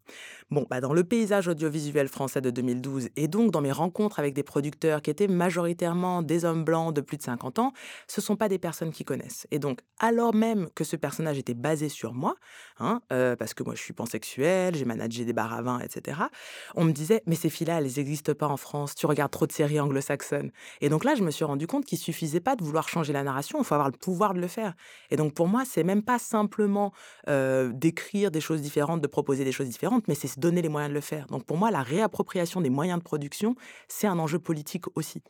Bon, 0.51 0.67
bah 0.69 0.81
dans 0.81 0.93
le 0.93 1.03
paysage 1.03 1.47
audiovisuel 1.47 2.07
français 2.07 2.41
de 2.41 2.51
2012 2.51 3.09
et 3.15 3.27
donc 3.27 3.51
dans 3.51 3.61
mes 3.61 3.71
rencontres 3.71 4.19
avec 4.19 4.33
des 4.33 4.43
producteurs 4.43 5.01
qui 5.01 5.09
étaient 5.09 5.27
majoritairement 5.27 6.21
des 6.21 6.45
hommes 6.45 6.63
blancs 6.63 6.93
de 6.93 7.01
plus 7.01 7.17
de 7.17 7.23
50 7.23 7.59
ans, 7.59 7.73
ce 8.07 8.21
ne 8.21 8.23
sont 8.23 8.35
pas 8.35 8.49
des 8.49 8.59
personnes 8.59 8.91
qui 8.91 9.03
connaissent. 9.03 9.47
Et 9.51 9.57
donc, 9.57 9.79
alors 9.99 10.35
même 10.35 10.69
que 10.75 10.83
ce 10.83 10.95
personnage 10.95 11.37
était 11.37 11.53
basé 11.53 11.89
sur 11.89 12.13
moi, 12.13 12.35
hein, 12.79 13.01
euh, 13.11 13.35
parce 13.35 13.53
que 13.53 13.63
moi 13.63 13.73
je 13.73 13.81
suis 13.81 13.93
pansexuelle, 13.93 14.75
j'ai 14.75 14.85
managé 14.85 15.25
des 15.25 15.33
bars 15.33 15.53
à 15.53 15.61
vin, 15.61 15.79
etc., 15.79 16.19
on 16.75 16.83
me 16.83 16.91
disait, 16.91 17.23
mais 17.25 17.35
ces 17.35 17.49
filles-là, 17.49 17.79
elles 17.79 17.91
n'existent 17.97 18.35
pas 18.35 18.47
en 18.47 18.57
France, 18.57 18.95
tu 18.95 19.05
regardes 19.05 19.31
trop 19.31 19.47
de 19.47 19.51
séries 19.51 19.79
anglo-saxonnes. 19.79 20.51
Et 20.81 20.89
donc 20.89 21.03
là, 21.03 21.15
je 21.15 21.23
me 21.23 21.31
suis 21.31 21.45
rendu 21.45 21.67
compte 21.67 21.85
qu'il 21.85 21.97
suffisait 21.97 22.41
pas 22.41 22.55
de 22.55 22.63
vouloir 22.63 22.89
changer 22.89 23.13
la 23.13 23.23
narration, 23.23 23.59
il 23.59 23.65
faut 23.65 23.75
avoir 23.75 23.89
le 23.89 23.97
pouvoir 23.97 24.33
de 24.33 24.39
le 24.39 24.47
faire. 24.47 24.75
Et 25.09 25.15
donc 25.15 25.33
pour 25.33 25.47
moi, 25.47 25.63
c'est 25.65 25.83
même 25.83 26.03
pas 26.03 26.19
simplement 26.19 26.93
euh, 27.27 27.71
d'écrire 27.93 28.31
des 28.31 28.41
choses 28.41 28.61
différentes, 28.61 29.01
de 29.01 29.07
proposer 29.07 29.43
des 29.43 29.51
choses 29.51 29.69
différentes, 29.69 30.07
mais 30.07 30.15
c'est 30.15 30.39
donner 30.39 30.61
les 30.61 30.69
moyens 30.69 30.89
de 30.89 30.95
le 30.95 31.01
faire. 31.01 31.27
Donc 31.27 31.45
pour 31.45 31.57
moi, 31.57 31.69
la 31.69 31.83
réappropriation 31.83 32.59
des 32.59 32.69
moyens 32.71 32.97
de 32.97 33.03
production, 33.03 33.55
c'est 33.87 34.07
un 34.07 34.17
enjeu 34.17 34.39
politique 34.39 34.85
aussi. 34.95 35.21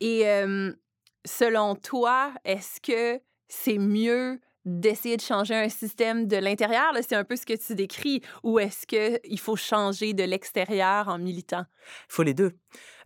Et 0.00 0.26
euh, 0.26 0.72
selon 1.26 1.76
toi, 1.76 2.32
est-ce 2.44 2.80
que 2.80 3.20
c'est 3.48 3.78
mieux 3.78 4.40
d'essayer 4.64 5.18
de 5.18 5.22
changer 5.22 5.54
un 5.54 5.68
système 5.68 6.26
de 6.26 6.38
l'intérieur, 6.38 6.92
c'est 7.02 7.14
un 7.14 7.24
peu 7.24 7.36
ce 7.36 7.44
que 7.44 7.52
tu 7.54 7.74
décris, 7.74 8.22
ou 8.42 8.58
est-ce 8.58 8.86
qu'il 8.86 9.38
faut 9.38 9.56
changer 9.56 10.14
de 10.14 10.24
l'extérieur 10.24 11.08
en 11.08 11.18
militant? 11.18 11.66
Il 12.08 12.12
faut 12.14 12.22
les 12.22 12.32
deux. 12.32 12.52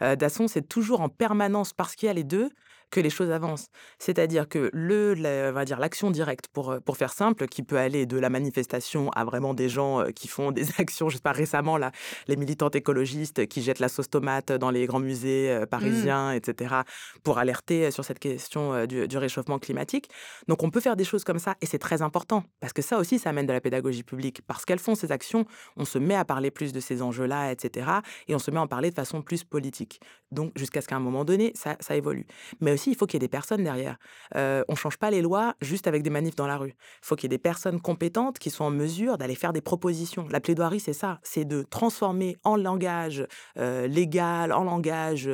Euh, 0.00 0.14
Dasson, 0.14 0.46
c'est 0.46 0.68
toujours 0.68 1.00
en 1.00 1.08
permanence 1.08 1.72
parce 1.72 1.96
qu'il 1.96 2.06
y 2.06 2.10
a 2.10 2.14
les 2.14 2.22
deux 2.22 2.50
que 2.90 3.00
les 3.00 3.10
choses 3.10 3.30
avancent. 3.30 3.66
C'est-à-dire 3.98 4.48
que 4.48 4.70
le, 4.72 5.14
la, 5.14 5.52
va 5.52 5.64
dire 5.64 5.78
l'action 5.78 6.10
directe, 6.10 6.46
pour, 6.52 6.76
pour 6.84 6.96
faire 6.96 7.12
simple, 7.12 7.46
qui 7.48 7.62
peut 7.62 7.78
aller 7.78 8.06
de 8.06 8.18
la 8.18 8.30
manifestation 8.30 9.10
à 9.10 9.24
vraiment 9.24 9.54
des 9.54 9.68
gens 9.68 10.04
qui 10.14 10.28
font 10.28 10.52
des 10.52 10.66
actions, 10.78 11.08
je 11.08 11.16
sais 11.16 11.22
pas, 11.22 11.32
récemment, 11.32 11.76
là, 11.76 11.92
les 12.26 12.36
militantes 12.36 12.76
écologistes 12.76 13.46
qui 13.46 13.62
jettent 13.62 13.80
la 13.80 13.88
sauce 13.88 14.10
tomate 14.10 14.52
dans 14.52 14.70
les 14.70 14.86
grands 14.86 15.00
musées 15.00 15.64
parisiens, 15.70 16.32
mmh. 16.32 16.36
etc., 16.36 16.74
pour 17.22 17.38
alerter 17.38 17.90
sur 17.90 18.04
cette 18.04 18.18
question 18.18 18.86
du, 18.86 19.06
du, 19.06 19.18
réchauffement 19.18 19.58
climatique. 19.58 20.08
Donc 20.46 20.62
on 20.62 20.70
peut 20.70 20.80
faire 20.80 20.96
des 20.96 21.04
choses 21.04 21.24
comme 21.24 21.38
ça, 21.38 21.56
et 21.60 21.66
c'est 21.66 21.78
très 21.78 22.02
important, 22.02 22.44
parce 22.60 22.72
que 22.72 22.82
ça 22.82 22.98
aussi, 22.98 23.18
ça 23.18 23.30
amène 23.30 23.46
de 23.46 23.52
la 23.52 23.60
pédagogie 23.60 24.02
publique. 24.02 24.42
Parce 24.46 24.64
qu'elles 24.64 24.78
font 24.78 24.94
ces 24.94 25.12
actions, 25.12 25.44
on 25.76 25.84
se 25.84 25.98
met 25.98 26.14
à 26.14 26.24
parler 26.24 26.50
plus 26.50 26.72
de 26.72 26.80
ces 26.80 27.02
enjeux-là, 27.02 27.52
etc., 27.52 27.86
et 28.28 28.34
on 28.34 28.38
se 28.38 28.50
met 28.50 28.58
à 28.58 28.62
en 28.62 28.66
parler 28.66 28.90
de 28.90 28.94
façon 28.94 29.22
plus 29.22 29.44
politique. 29.44 30.00
Donc 30.30 30.52
jusqu'à 30.56 30.80
ce 30.80 30.88
qu'à 30.88 30.96
un 30.96 31.00
moment 31.00 31.24
donné, 31.24 31.52
ça, 31.54 31.76
ça 31.80 31.96
évolue. 31.96 32.26
Mais 32.60 32.72
il 32.86 32.96
faut 32.96 33.06
qu'il 33.06 33.16
y 33.16 33.18
ait 33.22 33.26
des 33.26 33.28
personnes 33.28 33.64
derrière. 33.64 33.96
On 34.34 34.64
ne 34.68 34.76
change 34.76 34.96
pas 34.96 35.10
les 35.10 35.22
lois 35.22 35.54
juste 35.60 35.86
avec 35.86 36.02
des 36.02 36.10
manifs 36.10 36.36
dans 36.36 36.46
la 36.46 36.56
rue. 36.56 36.74
Il 37.02 37.06
faut 37.06 37.16
qu'il 37.16 37.24
y 37.24 37.34
ait 37.34 37.36
des 37.36 37.42
personnes 37.42 37.80
compétentes 37.80 38.38
qui 38.38 38.50
soient 38.50 38.66
en 38.66 38.70
mesure 38.70 39.18
d'aller 39.18 39.34
faire 39.34 39.52
des 39.52 39.60
propositions. 39.60 40.26
La 40.30 40.40
plaidoirie, 40.40 40.80
c'est 40.80 40.92
ça, 40.92 41.18
c'est 41.22 41.44
de 41.44 41.62
transformer 41.62 42.36
en 42.44 42.56
langage 42.56 43.26
légal, 43.56 44.52
en 44.52 44.64
langage 44.64 45.30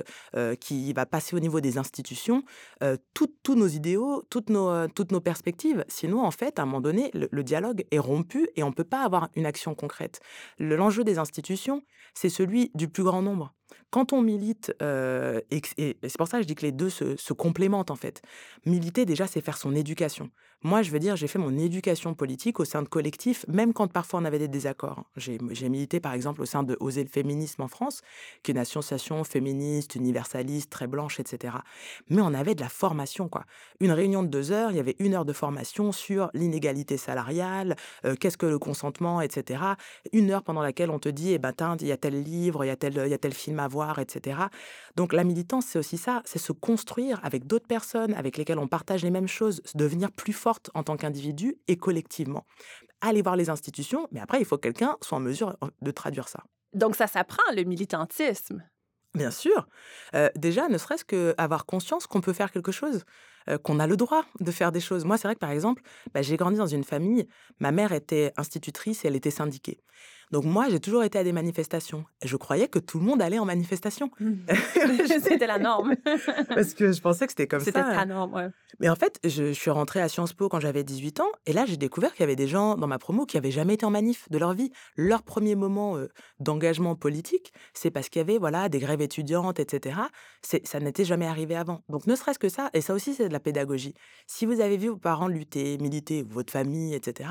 qui 0.60 0.92
va 0.92 1.06
passer 1.06 1.36
au 1.36 1.40
niveau 1.40 1.60
des 1.60 1.78
institutions, 1.78 2.42
tous 3.12 3.54
nos 3.54 3.68
idéaux, 3.68 4.22
toutes 4.30 4.50
nos, 4.50 4.88
toutes 4.88 5.12
nos 5.12 5.20
perspectives. 5.20 5.84
Sinon, 5.88 6.22
en 6.22 6.30
fait, 6.30 6.58
à 6.58 6.62
un 6.62 6.66
moment 6.66 6.80
donné, 6.80 7.10
le, 7.14 7.28
le 7.30 7.44
dialogue 7.44 7.84
est 7.90 7.98
rompu 7.98 8.48
et 8.56 8.62
on 8.62 8.68
ne 8.68 8.74
peut 8.74 8.84
pas 8.84 9.02
avoir 9.02 9.28
une 9.34 9.46
action 9.46 9.74
concrète. 9.74 10.20
L'enjeu 10.58 11.04
des 11.04 11.18
institutions, 11.18 11.82
c'est 12.14 12.28
celui 12.28 12.70
du 12.74 12.88
plus 12.88 13.02
grand 13.02 13.22
nombre. 13.22 13.54
Quand 13.90 14.12
on 14.12 14.22
milite, 14.22 14.74
euh, 14.82 15.40
et, 15.50 15.62
c'est 15.76 16.16
pour 16.16 16.28
ça 16.28 16.38
que 16.38 16.42
je 16.42 16.48
dis 16.48 16.54
que 16.54 16.62
les 16.66 16.72
deux 16.72 16.90
se, 16.90 17.16
se 17.16 17.32
complémentent 17.32 17.90
en 17.90 17.96
fait. 17.96 18.22
Militer, 18.66 19.06
déjà, 19.06 19.26
c'est 19.26 19.40
faire 19.40 19.56
son 19.56 19.74
éducation. 19.74 20.30
Moi, 20.66 20.80
je 20.80 20.90
veux 20.90 20.98
dire, 20.98 21.14
j'ai 21.14 21.26
fait 21.26 21.38
mon 21.38 21.56
éducation 21.58 22.14
politique 22.14 22.58
au 22.58 22.64
sein 22.64 22.80
de 22.80 22.88
collectifs, 22.88 23.44
même 23.48 23.74
quand 23.74 23.86
parfois 23.92 24.20
on 24.20 24.24
avait 24.24 24.38
des 24.38 24.48
désaccords. 24.48 25.04
J'ai 25.18 25.68
milité, 25.68 26.00
par 26.00 26.14
exemple, 26.14 26.40
au 26.40 26.46
sein 26.46 26.62
de 26.62 26.74
Oser 26.80 27.02
le 27.02 27.10
féminisme 27.10 27.60
en 27.60 27.68
France, 27.68 28.00
qui 28.42 28.50
est 28.50 28.54
une 28.54 28.60
association 28.60 29.22
féministe, 29.24 29.94
universaliste, 29.94 30.70
très 30.70 30.86
blanche, 30.86 31.20
etc. 31.20 31.56
Mais 32.08 32.22
on 32.22 32.32
avait 32.32 32.54
de 32.54 32.62
la 32.62 32.70
formation, 32.70 33.28
quoi. 33.28 33.44
Une 33.80 33.92
réunion 33.92 34.22
de 34.22 34.28
deux 34.28 34.52
heures, 34.52 34.70
il 34.70 34.78
y 34.78 34.80
avait 34.80 34.96
une 35.00 35.12
heure 35.12 35.26
de 35.26 35.34
formation 35.34 35.92
sur 35.92 36.30
l'inégalité 36.32 36.96
salariale, 36.96 37.76
euh, 38.06 38.14
qu'est-ce 38.18 38.38
que 38.38 38.46
le 38.46 38.58
consentement, 38.58 39.20
etc. 39.20 39.62
Une 40.14 40.30
heure 40.30 40.42
pendant 40.42 40.62
laquelle 40.62 40.88
on 40.88 40.98
te 40.98 41.10
dit, 41.10 41.34
eh 41.34 41.38
ben, 41.38 41.52
il 41.80 41.86
y 41.88 41.92
a 41.92 41.98
tel 41.98 42.22
livre, 42.22 42.64
il 42.64 42.68
y 42.68 42.70
a 42.70 42.76
tel, 42.76 43.02
il 43.04 43.10
y 43.10 43.14
a 43.14 43.18
tel 43.18 43.34
film 43.34 43.60
à 43.60 43.68
voir, 43.68 43.98
etc. 43.98 44.38
Donc 44.96 45.12
la 45.12 45.24
militance, 45.24 45.66
c'est 45.66 45.78
aussi 45.78 45.98
ça, 45.98 46.22
c'est 46.24 46.38
se 46.38 46.52
construire 46.52 47.20
avec 47.22 47.46
d'autres 47.46 47.66
personnes 47.66 48.14
avec 48.14 48.38
lesquelles 48.38 48.58
on 48.58 48.68
partage 48.68 49.02
les 49.02 49.10
mêmes 49.10 49.28
choses, 49.28 49.60
devenir 49.74 50.10
plus 50.10 50.32
forte 50.54 50.70
en 50.74 50.82
tant 50.82 50.96
qu'individu 50.96 51.56
et 51.68 51.76
collectivement. 51.76 52.46
Aller 53.00 53.22
voir 53.22 53.36
les 53.36 53.50
institutions, 53.50 54.08
mais 54.12 54.20
après, 54.20 54.38
il 54.38 54.44
faut 54.44 54.56
que 54.56 54.62
quelqu'un 54.62 54.96
soit 55.02 55.18
en 55.18 55.20
mesure 55.20 55.56
de 55.82 55.90
traduire 55.90 56.28
ça. 56.28 56.44
Donc 56.72 56.96
ça 56.96 57.06
s'apprend, 57.06 57.42
le 57.54 57.64
militantisme. 57.64 58.62
Bien 59.14 59.30
sûr. 59.30 59.68
Euh, 60.14 60.28
déjà, 60.36 60.68
ne 60.68 60.78
serait-ce 60.78 61.04
qu'avoir 61.04 61.66
conscience 61.66 62.06
qu'on 62.06 62.20
peut 62.20 62.32
faire 62.32 62.50
quelque 62.50 62.72
chose. 62.72 63.04
Euh, 63.48 63.58
qu'on 63.58 63.78
a 63.78 63.86
le 63.86 63.96
droit 63.96 64.24
de 64.40 64.50
faire 64.50 64.72
des 64.72 64.80
choses. 64.80 65.04
Moi, 65.04 65.18
c'est 65.18 65.28
vrai 65.28 65.34
que 65.34 65.40
par 65.40 65.50
exemple, 65.50 65.82
bah, 66.12 66.22
j'ai 66.22 66.36
grandi 66.36 66.56
dans 66.56 66.66
une 66.66 66.84
famille, 66.84 67.26
ma 67.60 67.72
mère 67.72 67.92
était 67.92 68.32
institutrice 68.36 69.04
et 69.04 69.08
elle 69.08 69.16
était 69.16 69.30
syndiquée. 69.30 69.78
Donc 70.30 70.44
moi, 70.44 70.68
j'ai 70.68 70.80
toujours 70.80 71.04
été 71.04 71.18
à 71.18 71.24
des 71.24 71.32
manifestations. 71.32 72.04
Je 72.24 72.36
croyais 72.36 72.68
que 72.68 72.78
tout 72.78 72.98
le 72.98 73.04
monde 73.04 73.22
allait 73.22 73.38
en 73.38 73.44
manifestation. 73.44 74.10
Mmh. 74.18 74.32
c'était 75.22 75.46
la 75.46 75.58
norme. 75.58 75.94
Parce 76.48 76.74
que 76.74 76.92
je 76.92 77.00
pensais 77.00 77.26
que 77.26 77.32
c'était 77.32 77.46
comme 77.46 77.60
ça. 77.60 77.66
C'était 77.66 77.80
la 77.80 78.06
norme, 78.06 78.34
ouais. 78.34 78.48
Mais 78.80 78.88
en 78.88 78.96
fait, 78.96 79.20
je, 79.22 79.48
je 79.48 79.52
suis 79.52 79.70
rentrée 79.70 80.00
à 80.00 80.08
Sciences 80.08 80.32
Po 80.32 80.48
quand 80.48 80.60
j'avais 80.60 80.82
18 80.82 81.20
ans. 81.20 81.30
Et 81.46 81.52
là, 81.52 81.64
j'ai 81.66 81.76
découvert 81.76 82.12
qu'il 82.12 82.20
y 82.20 82.24
avait 82.24 82.36
des 82.36 82.48
gens 82.48 82.74
dans 82.74 82.86
ma 82.86 82.98
promo 82.98 83.26
qui 83.26 83.36
n'avaient 83.36 83.52
jamais 83.52 83.74
été 83.74 83.86
en 83.86 83.90
manif 83.90 84.28
de 84.30 84.38
leur 84.38 84.54
vie. 84.54 84.72
Leur 84.96 85.22
premier 85.22 85.54
moment 85.54 85.96
euh, 85.96 86.08
d'engagement 86.40 86.96
politique, 86.96 87.52
c'est 87.72 87.90
parce 87.90 88.08
qu'il 88.08 88.18
y 88.18 88.24
avait 88.24 88.38
voilà, 88.38 88.68
des 88.68 88.80
grèves 88.80 89.02
étudiantes, 89.02 89.60
etc. 89.60 90.00
Ça 90.42 90.80
n'était 90.80 91.04
jamais 91.04 91.26
arrivé 91.26 91.54
avant. 91.54 91.82
Donc 91.88 92.06
ne 92.06 92.16
serait-ce 92.16 92.38
que 92.38 92.48
ça, 92.48 92.70
et 92.74 92.80
ça 92.80 92.94
aussi, 92.94 93.14
c'est 93.14 93.28
la 93.34 93.40
pédagogie. 93.40 93.94
Si 94.26 94.46
vous 94.46 94.60
avez 94.60 94.78
vu 94.78 94.88
vos 94.88 94.96
parents 94.96 95.28
lutter, 95.28 95.76
militer, 95.78 96.22
votre 96.22 96.52
famille, 96.52 96.94
etc., 96.94 97.28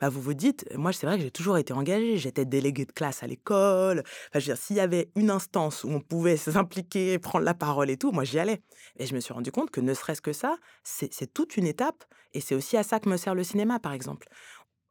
bah, 0.00 0.08
vous 0.08 0.20
vous 0.20 0.34
dites, 0.34 0.64
moi, 0.76 0.92
c'est 0.92 1.06
vrai 1.06 1.16
que 1.16 1.24
j'ai 1.24 1.30
toujours 1.32 1.58
été 1.58 1.72
engagée. 1.72 2.16
J'étais 2.16 2.44
déléguée 2.44 2.84
de 2.84 2.92
classe 2.92 3.24
à 3.24 3.26
l'école. 3.26 4.04
Enfin, 4.34 4.54
s'il 4.54 4.76
y 4.76 4.80
avait 4.80 5.10
une 5.16 5.30
instance 5.30 5.82
où 5.82 5.90
on 5.90 6.00
pouvait 6.00 6.36
s'impliquer, 6.36 7.18
prendre 7.18 7.44
la 7.44 7.54
parole 7.54 7.90
et 7.90 7.96
tout, 7.96 8.12
moi, 8.12 8.22
j'y 8.22 8.38
allais. 8.38 8.62
Et 8.98 9.06
je 9.06 9.14
me 9.14 9.20
suis 9.20 9.34
rendu 9.34 9.50
compte 9.50 9.70
que 9.70 9.80
ne 9.80 9.94
serait-ce 9.94 10.22
que 10.22 10.32
ça, 10.32 10.56
c'est 10.84 11.32
toute 11.32 11.56
une 11.56 11.66
étape. 11.66 12.04
Et 12.34 12.40
c'est 12.40 12.54
aussi 12.54 12.76
à 12.76 12.82
ça 12.82 13.00
que 13.00 13.08
me 13.08 13.16
sert 13.16 13.34
le 13.34 13.42
cinéma, 13.42 13.80
par 13.80 13.92
exemple. 13.92 14.28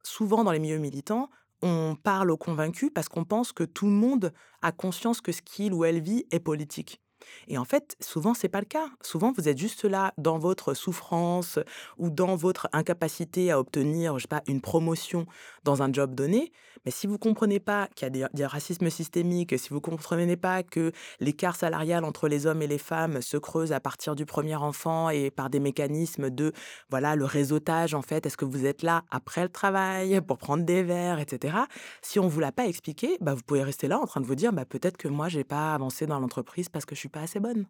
Souvent, 0.03 0.43
dans 0.43 0.51
les 0.51 0.59
milieux 0.59 0.77
militants, 0.77 1.29
on 1.61 1.95
parle 1.95 2.31
aux 2.31 2.37
convaincus 2.37 2.91
parce 2.93 3.07
qu'on 3.07 3.23
pense 3.23 3.51
que 3.51 3.63
tout 3.63 3.85
le 3.85 3.91
monde 3.91 4.33
a 4.61 4.71
conscience 4.71 5.21
que 5.21 5.31
ce 5.31 5.41
qu'il 5.41 5.73
ou 5.73 5.85
elle 5.85 6.01
vit 6.01 6.25
est 6.31 6.39
politique. 6.39 7.01
Et 7.47 7.57
en 7.57 7.65
fait, 7.65 7.95
souvent, 7.99 8.33
c'est 8.33 8.49
pas 8.49 8.59
le 8.59 8.65
cas. 8.65 8.87
Souvent, 9.01 9.31
vous 9.35 9.47
êtes 9.47 9.57
juste 9.57 9.85
là 9.85 10.13
dans 10.17 10.37
votre 10.37 10.73
souffrance 10.73 11.59
ou 11.97 12.09
dans 12.09 12.35
votre 12.35 12.67
incapacité 12.73 13.51
à 13.51 13.59
obtenir, 13.59 14.17
je 14.17 14.23
sais 14.23 14.27
pas, 14.27 14.43
une 14.47 14.61
promotion 14.61 15.25
dans 15.63 15.83
un 15.83 15.91
job 15.91 16.15
donné. 16.15 16.51
Mais 16.85 16.91
si 16.91 17.07
vous 17.07 17.17
comprenez 17.17 17.59
pas 17.59 17.87
qu'il 17.95 18.15
y 18.15 18.23
a 18.23 18.29
des, 18.31 18.45
racismes 18.45 18.91
systémiques, 18.91 19.57
si 19.57 19.69
vous 19.69 19.81
comprenez 19.81 20.37
pas 20.37 20.61
que 20.61 20.91
l'écart 21.19 21.55
salarial 21.55 22.05
entre 22.05 22.27
les 22.27 22.45
hommes 22.45 22.61
et 22.61 22.67
les 22.67 22.77
femmes 22.77 23.23
se 23.23 23.37
creuse 23.37 23.73
à 23.73 23.79
partir 23.79 24.15
du 24.15 24.25
premier 24.25 24.55
enfant 24.55 25.09
et 25.09 25.31
par 25.31 25.49
des 25.49 25.59
mécanismes 25.59 26.29
de, 26.29 26.53
voilà, 26.91 27.15
le 27.15 27.25
réseautage, 27.25 27.95
en 27.95 28.03
fait, 28.03 28.27
est-ce 28.27 28.37
que 28.37 28.45
vous 28.45 28.67
êtes 28.67 28.83
là 28.83 29.03
après 29.09 29.41
le 29.41 29.49
travail 29.49 30.21
pour 30.21 30.37
prendre 30.37 30.63
des 30.63 30.83
verres, 30.83 31.19
etc. 31.19 31.57
Si 32.03 32.19
on 32.19 32.27
vous 32.27 32.39
l'a 32.39 32.51
pas 32.51 32.67
expliqué, 32.67 33.17
bah, 33.19 33.33
vous 33.33 33.41
pouvez 33.41 33.63
rester 33.63 33.87
là 33.87 33.99
en 33.99 34.05
train 34.05 34.21
de 34.21 34.27
vous 34.27 34.35
dire, 34.35 34.53
bah, 34.53 34.65
peut-être 34.65 34.97
que 34.97 35.07
moi, 35.07 35.27
j'ai 35.27 35.43
pas 35.43 35.73
avancé 35.73 36.05
dans 36.05 36.19
l'entreprise 36.19 36.69
parce 36.69 36.85
que 36.85 36.93
je 36.93 36.99
suis 36.99 37.09
pas 37.15 37.21
assez 37.21 37.39
bonne. 37.39 37.65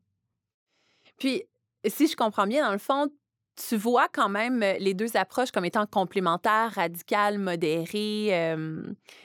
Puis, 1.19 1.43
si 1.87 2.07
je 2.07 2.15
comprends 2.15 2.47
bien, 2.47 2.65
dans 2.65 2.71
le 2.71 2.79
fond, 2.79 3.09
tu 3.55 3.77
vois 3.77 4.07
quand 4.11 4.29
même 4.29 4.61
euh, 4.63 4.73
les 4.79 4.93
deux 4.93 5.15
approches 5.15 5.51
comme 5.51 5.65
étant 5.65 5.85
complémentaires, 5.85 6.73
radicales, 6.75 7.39
modérées. 7.39 8.29
euh, 8.31 8.83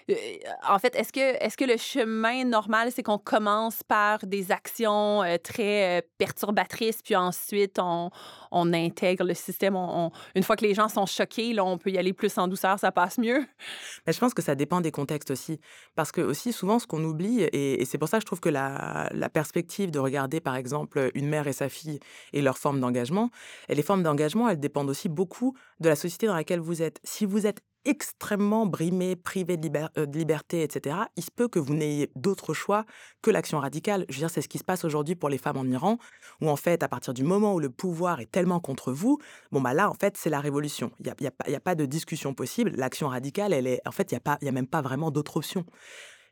euh, 0.08 0.14
en 0.68 0.78
fait, 0.78 0.94
est-ce 0.94 1.12
que, 1.12 1.20
est 1.20 1.56
que 1.56 1.64
le 1.64 1.76
chemin 1.76 2.44
normal, 2.44 2.90
c'est 2.92 3.02
qu'on 3.02 3.18
commence 3.18 3.82
par 3.82 4.24
des 4.26 4.52
actions 4.52 5.22
très 5.42 6.06
perturbatrices, 6.18 7.02
puis 7.02 7.16
ensuite 7.16 7.78
on, 7.78 8.10
on 8.50 8.72
intègre 8.72 9.24
le 9.24 9.34
système. 9.34 9.76
une 10.34 10.42
fois 10.42 10.56
que 10.56 10.64
les 10.64 10.74
gens 10.74 10.88
sont 10.88 11.06
choqués, 11.06 11.52
là, 11.52 11.64
on 11.64 11.78
peut 11.78 11.90
y 11.90 11.98
aller 11.98 12.12
plus 12.12 12.36
en 12.38 12.48
douceur, 12.48 12.78
ça 12.78 12.92
passe 12.92 13.18
mieux? 13.18 13.44
Mais 14.06 14.12
je 14.12 14.18
pense 14.18 14.34
que 14.34 14.42
ça 14.42 14.54
dépend 14.54 14.80
des 14.80 14.90
contextes 14.90 15.30
aussi. 15.30 15.60
Parce 15.94 16.12
que 16.12 16.20
aussi, 16.20 16.52
souvent, 16.52 16.78
ce 16.78 16.86
qu'on 16.86 17.02
oublie, 17.04 17.42
et, 17.52 17.84
c'est 17.84 17.98
pour 17.98 18.08
ça 18.08 18.18
que 18.18 18.22
je 18.22 18.26
trouve 18.26 18.40
que 18.40 18.48
la, 18.48 19.10
perspective 19.32 19.90
de 19.90 19.98
regarder, 19.98 20.40
par 20.40 20.56
exemple, 20.56 21.10
une 21.14 21.28
mère 21.28 21.46
et 21.46 21.52
sa 21.52 21.68
fille 21.68 22.00
et 22.32 22.42
leur 22.42 22.58
forme 22.58 22.80
d'engagement, 22.80 23.30
les 23.68 23.82
formes 23.82 24.02
d'engagement, 24.02 24.19
elles 24.48 24.61
dépendent 24.61 24.90
aussi 24.90 25.09
beaucoup 25.09 25.54
de 25.80 25.88
la 25.88 25.96
société 25.96 26.26
dans 26.26 26.35
laquelle 26.35 26.61
vous 26.61 26.83
êtes. 26.83 27.00
Si 27.04 27.26
vous 27.26 27.46
êtes 27.46 27.61
extrêmement 27.85 28.66
brimé, 28.66 29.16
privé 29.16 29.56
de, 29.56 29.70
euh, 29.96 30.06
liberté, 30.06 30.62
etc., 30.62 30.96
il 31.16 31.24
se 31.24 31.30
peut 31.30 31.48
que 31.48 31.59
vous 31.59 31.74
n'ayez 31.74 32.11
d'autre 32.14 32.52
choix 32.52 32.85
que 33.22 33.30
l'action 33.30 33.59
radicale. 33.59 34.04
Je 34.09 34.14
veux 34.16 34.20
dire, 34.20 34.30
c'est 34.30 34.42
ce 34.42 34.48
qui 34.48 34.59
se 34.59 34.64
passe 34.64 34.85
aujourd'hui 34.85 35.14
pour 35.14 35.28
les 35.28 35.38
femmes 35.38 35.56
en 35.56 35.64
Iran, 35.64 35.98
où 36.40 36.48
en 36.50 36.56
fait, 36.56 36.83
à 36.83 36.88
partir 36.88 37.14
du 37.14 37.24
moment 37.24 37.54
où 37.54 37.59
le 37.59 37.70
pouvoir 37.70 38.20
est 38.20 38.30
tellement 38.30 38.61
contre 38.61 38.92
vous, 38.92 39.18
bon 39.50 39.61
bah 39.61 39.72
là, 39.74 39.88
en 39.88 39.94
fait, 39.94 40.16
c'est 40.16 40.30
la 40.30 40.40
révolution. 40.40 40.90
Il 41.00 41.04
n'y 41.04 41.26
a, 41.26 41.33
y 41.50 41.54
a 41.54 41.61
pas- 41.61 41.74
de 41.74 41.87
discussion 41.87 42.35
possible. 42.35 42.72
L'action 42.76 43.09
radicale, 43.09 43.52
elle 43.52 43.66
est, 43.66 43.80
en 43.87 43.92
fait, 43.92 44.12
il 44.12 44.16
n'y 44.16 44.20
a, 44.30 44.38
y 44.42 44.48
a 44.48 44.52
même 44.52 44.66
pas 44.66 44.83
vraiment 44.83 45.11
d'autre 45.11 45.37
option. 45.37 45.64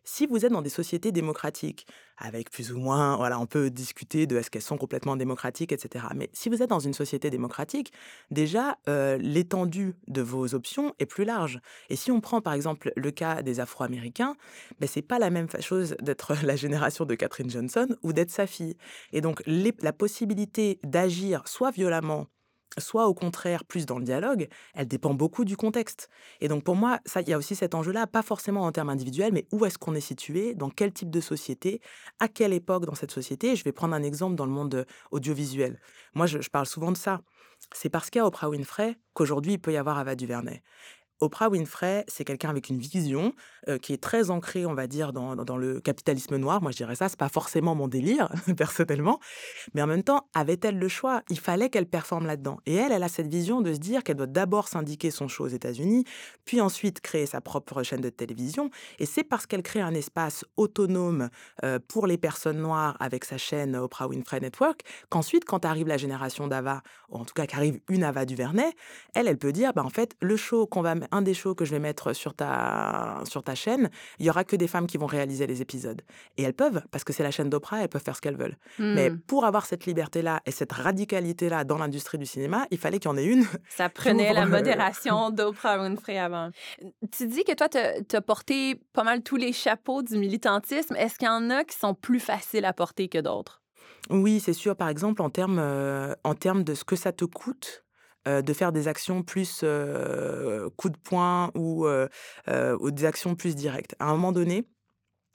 Si 0.04 0.26
vous 0.26 0.44
êtes 0.44 0.52
dans 0.52 0.62
des 0.62 0.70
sociétés 0.70 1.12
démocratiques, 1.12 1.87
avec 2.16 2.50
plus 2.50 2.72
ou 2.72 2.78
moins, 2.78 3.16
voilà, 3.16 3.38
on 3.38 3.46
peut 3.46 3.70
discuter 3.70 4.26
de 4.26 4.37
est-ce 4.37 4.50
qu'elles 4.50 4.62
sont 4.62 4.78
complètement 4.78 5.16
démocratiques, 5.16 5.72
etc. 5.72 6.06
Mais 6.16 6.30
si 6.32 6.48
vous 6.48 6.62
êtes 6.62 6.70
dans 6.70 6.78
une 6.80 6.94
société 6.94 7.30
démocratique, 7.30 7.92
déjà, 8.30 8.78
euh, 8.88 9.18
l'étendue 9.18 9.94
de 10.08 10.22
vos 10.22 10.54
options 10.54 10.94
est 10.98 11.06
plus 11.06 11.24
large. 11.24 11.61
Et 11.90 11.96
si 11.96 12.11
on 12.11 12.20
prend 12.20 12.40
par 12.40 12.54
exemple 12.54 12.92
le 12.96 13.11
cas 13.11 13.42
des 13.42 13.61
Afro-Américains, 13.61 14.37
ben, 14.80 14.88
c'est 14.88 15.02
pas 15.02 15.18
la 15.18 15.30
même 15.30 15.48
chose 15.61 15.94
d'être 16.00 16.34
la 16.42 16.56
génération 16.56 17.04
de 17.04 17.14
Catherine 17.14 17.50
Johnson 17.50 17.88
ou 18.02 18.12
d'être 18.12 18.30
sa 18.30 18.46
fille. 18.46 18.76
Et 19.12 19.20
donc, 19.20 19.42
la 19.46 19.92
possibilité 19.92 20.80
d'agir 20.82 21.46
soit 21.46 21.70
violemment, 21.70 22.26
soit 22.76 23.07
au 23.07 23.14
contraire 23.14 23.64
plus 23.64 23.87
dans 23.87 23.98
le 23.98 24.04
dialogue, 24.04 24.48
elle 24.74 24.87
dépend 24.87 25.14
beaucoup 25.14 25.44
du 25.44 25.57
contexte. 25.57 26.09
Et 26.40 26.48
donc 26.48 26.64
pour 26.64 26.76
moi, 26.76 27.00
ça, 27.07 27.20
il 27.20 27.28
y 27.28 27.33
a 27.33 27.38
aussi 27.38 27.54
cet 27.54 27.74
enjeu-là, 27.74 28.07
pas 28.07 28.22
forcément 28.22 28.62
en 28.62 28.72
termes 28.72 28.90
individuels, 28.90 29.33
mais 29.33 29.46
où 29.52 29.64
est-ce 29.64 29.78
qu'on 29.78 29.94
est 29.94 30.00
situé, 30.00 30.54
dans 30.54 30.70
quel 30.70 30.92
type 30.92 31.11
de 31.11 31.20
société, 31.20 31.81
à 32.20 32.28
quelle 32.28 32.52
époque 32.52 32.87
dans 32.87 32.94
cette 32.94 33.11
société. 33.11 33.57
Je 33.57 33.64
vais 33.64 33.72
prendre 33.72 33.94
un 33.94 34.02
exemple 34.02 34.37
dans 34.37 34.46
le 34.46 34.52
monde 34.52 34.74
euh, 34.74 34.85
audiovisuel. 35.11 35.81
Moi, 36.14 36.26
je, 36.26 36.40
je 36.40 36.50
parle 36.50 36.66
souvent 36.66 36.92
de 36.92 36.96
ça. 36.96 37.20
C'est 37.72 37.90
parce 37.90 38.11
qu'il 38.11 38.20
y 38.20 38.22
a 38.22 38.26
Oprah 38.26 38.48
Winfrey 38.48 38.96
qu'aujourd'hui, 39.14 39.54
il 39.54 39.59
peut 39.59 39.72
y 39.72 39.76
avoir 39.76 39.98
Ava 39.98 40.14
DuVernay. 40.14 40.62
Oprah 41.20 41.48
Winfrey, 41.48 42.04
c'est 42.09 42.24
quelqu'un 42.24 42.50
avec 42.50 42.68
une 42.68 42.78
vision 42.78 43.33
euh, 43.68 43.78
qui 43.78 43.92
est 43.92 44.02
très 44.02 44.31
ancrée, 44.31 44.66
on 44.66 44.74
va 44.74 44.87
dire, 44.87 45.12
dans, 45.12 45.57
le 45.57 45.81
capitalisme 45.81 46.37
noir. 46.37 46.62
Moi, 46.62 46.70
je 46.70 46.76
dirais 46.76 46.94
ça, 46.94 47.09
c'est 47.09 47.18
pas 47.18 47.28
forcément 47.28 47.74
mon 47.74 47.88
délire, 47.88 48.28
personnellement. 48.57 49.18
Mais 49.74 49.83
en 49.83 49.87
même 49.87 50.02
temps, 50.02 50.28
avait-elle 50.35 50.78
le 50.78 50.88
choix? 50.88 51.22
Il 51.31 51.38
fallait 51.38 51.70
qu'elle 51.70 51.87
performe 51.87 52.26
là-dedans. 52.26 52.59
Et 52.66 52.74
elle, 52.74 52.92
elle 52.92 53.02
a 53.02 53.09
cette 53.09 53.26
vision 53.28 53.61
de 53.61 53.72
se 53.72 53.78
dire 53.78 54.04
qu'elle 54.04 54.16
doit 54.16 54.26
d'abord 54.26 54.68
syndiquer 54.68 55.11
son 55.11 55.28
show 55.28 55.44
aux 55.44 55.48
États-Unis, 55.48 56.04
puis 56.44 56.61
ensuite 56.61 57.00
créer 57.00 57.26
sa 57.26 57.40
propre 57.40 57.83
chaîne 57.83 58.00
de 58.00 58.11
télévision. 58.11 58.70
Et 58.98 59.07
c'est 59.07 59.24
parce 59.24 59.46
qu'elle 59.46 59.62
crée 59.62 59.81
un 59.81 59.94
espace 59.94 60.44
autonome 60.57 61.28
euh, 61.64 61.78
pour 61.88 62.07
les 62.07 62.18
personnes 62.18 62.59
noires 62.59 62.96
avec 63.00 63.24
sa 63.24 63.38
chaîne 63.38 63.76
Oprah 63.76 64.09
Winfrey 64.09 64.40
Network 64.40 64.83
qu'ensuite, 65.09 65.44
quand 65.44 65.64
arrive 65.64 65.88
la 65.88 65.96
génération 65.96 66.46
d'Ava, 66.46 66.83
ou 67.09 67.16
en 67.16 67.24
tout 67.24 67.35
cas 67.35 67.46
qu'arrive 67.46 67.81
une 67.88 68.04
Ava 68.04 68.24
DuVernay, 68.24 68.70
elle, 69.14 69.28
elle 69.28 69.38
peut 69.38 69.52
dire, 69.52 69.72
bah, 69.72 69.85
en 69.85 69.90
fait, 69.90 70.14
le 70.20 70.37
show 70.37 70.66
qu'on 70.66 70.83
va, 70.83 70.94
un 71.11 71.23
des 71.23 71.35
shows 71.35 71.55
que 71.55 71.64
je 71.64 71.71
vais 71.73 71.79
mettre 71.79 72.12
sur 72.12 72.35
ta, 72.35 73.23
sur 73.29 73.42
ta 73.42 73.55
chaîne, 73.55 73.90
il 74.18 74.27
y 74.27 74.31
aura 74.31 74.44
que 74.44 74.57
des 74.57 74.68
femmes 74.68 74.87
qui 74.87 74.99
vont 74.99 75.07
réaliser 75.07 75.47
les 75.47 75.62
épisodes. 75.62 76.03
Et 76.37 76.42
elles 76.42 76.55
peuvent, 76.55 76.83
parce 76.90 77.05
que 77.05 77.12
c'est 77.12 77.23
la 77.23 77.31
chaîne 77.31 77.51
d'Oprah, 77.51 77.83
elles 77.83 77.88
peuvent 77.88 78.03
faire 78.03 78.16
ce 78.16 78.21
qu'elles 78.21 78.37
veulent. 78.37 78.57
Mais 78.79 79.11
Hmm. 79.11 79.18
pour 79.27 79.44
avoir 79.44 79.66
cette 79.66 79.87
liberté-là 79.87 80.40
et 80.47 80.51
cette 80.51 80.73
radicalité-là 80.73 81.64
dans 81.64 81.79
l'industrie 81.79 82.18
du 82.18 82.27
cinéma, 82.27 82.66
il 82.71 82.79
fallait 82.79 82.99
qu'il 82.99 83.11
y 83.11 83.14
en 83.14 83.16
ait 83.16 83.25
une. 83.25 83.44
Ça 83.68 83.88
prenait 83.88 84.33
la 84.33 84.47
modération 84.47 85.31
d'Oprah 85.31 85.81
Winfrey 85.83 86.18
avant. 86.18 86.51
Tu 87.12 87.27
dis 87.27 87.44
que 87.44 87.55
toi, 87.55 87.68
tu 87.68 87.79
as 88.16 88.21
porté 88.21 88.81
pas 88.92 89.05
mal 89.05 89.23
tous 89.23 89.37
les 89.37 89.53
chapeaux 89.53 90.03
du 90.03 90.16
militantisme. 90.18 90.94
Est-ce 90.97 91.18
qu'il 91.18 91.27
y 91.27 91.31
en 91.31 91.51
a 91.51 91.64
qui 91.64 91.77
sont 91.77 91.94
plus 91.94 92.21
faciles 92.21 92.64
à 92.64 92.73
porter 92.73 93.09
que 93.09 93.18
d'autres? 93.18 93.62
Oui, 94.11 94.40
c'est 94.40 94.53
sûr. 94.53 94.77
Par 94.77 94.88
exemple, 94.88 95.23
en 95.23 95.31
termes, 95.31 95.59
euh, 95.59 96.14
en 96.25 96.35
termes 96.35 96.64
de 96.64 96.75
ce 96.75 96.85
que 96.85 96.97
ça 96.97 97.12
te 97.12 97.25
coûte 97.25 97.85
euh, 98.29 98.43
de 98.43 98.53
faire 98.53 98.73
des 98.73 98.88
actions 98.88 99.23
plus 99.23 99.62
euh, 99.64 100.69
coup 100.77 100.91
de 100.91 100.99
poing 100.99 101.51
euh, 101.57 102.09
ou 102.81 102.91
des 102.91 103.05
actions 103.07 103.35
plus 103.35 103.57
directes. 103.57 103.95
À 104.01 104.11
un 104.11 104.12
moment 104.12 104.33
donné, 104.33 104.67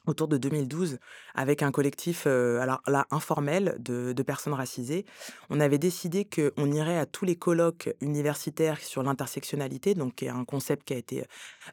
autour 0.05 0.27
de 0.27 0.37
2012, 0.37 0.99
avec 1.33 1.63
un 1.63 1.71
collectif, 1.71 2.23
euh, 2.27 2.59
alors 2.59 2.81
là, 2.87 3.05
informel 3.11 3.77
de, 3.79 4.13
personnes 4.23 4.53
racisées, 4.53 5.05
on 5.49 5.59
avait 5.59 5.77
décidé 5.77 6.25
qu'on 6.25 6.71
irait 6.71 6.97
à 6.97 7.05
tous 7.05 7.25
les 7.25 7.35
colloques 7.35 7.93
universitaires 7.99 8.79
sur 8.79 9.03
l'intersectionnalité, 9.03 9.95
donc 9.95 10.23
est 10.23 10.29
un 10.29 10.45
concept 10.45 10.87
qui 10.87 10.93
a 10.93 10.97
été 10.97 11.25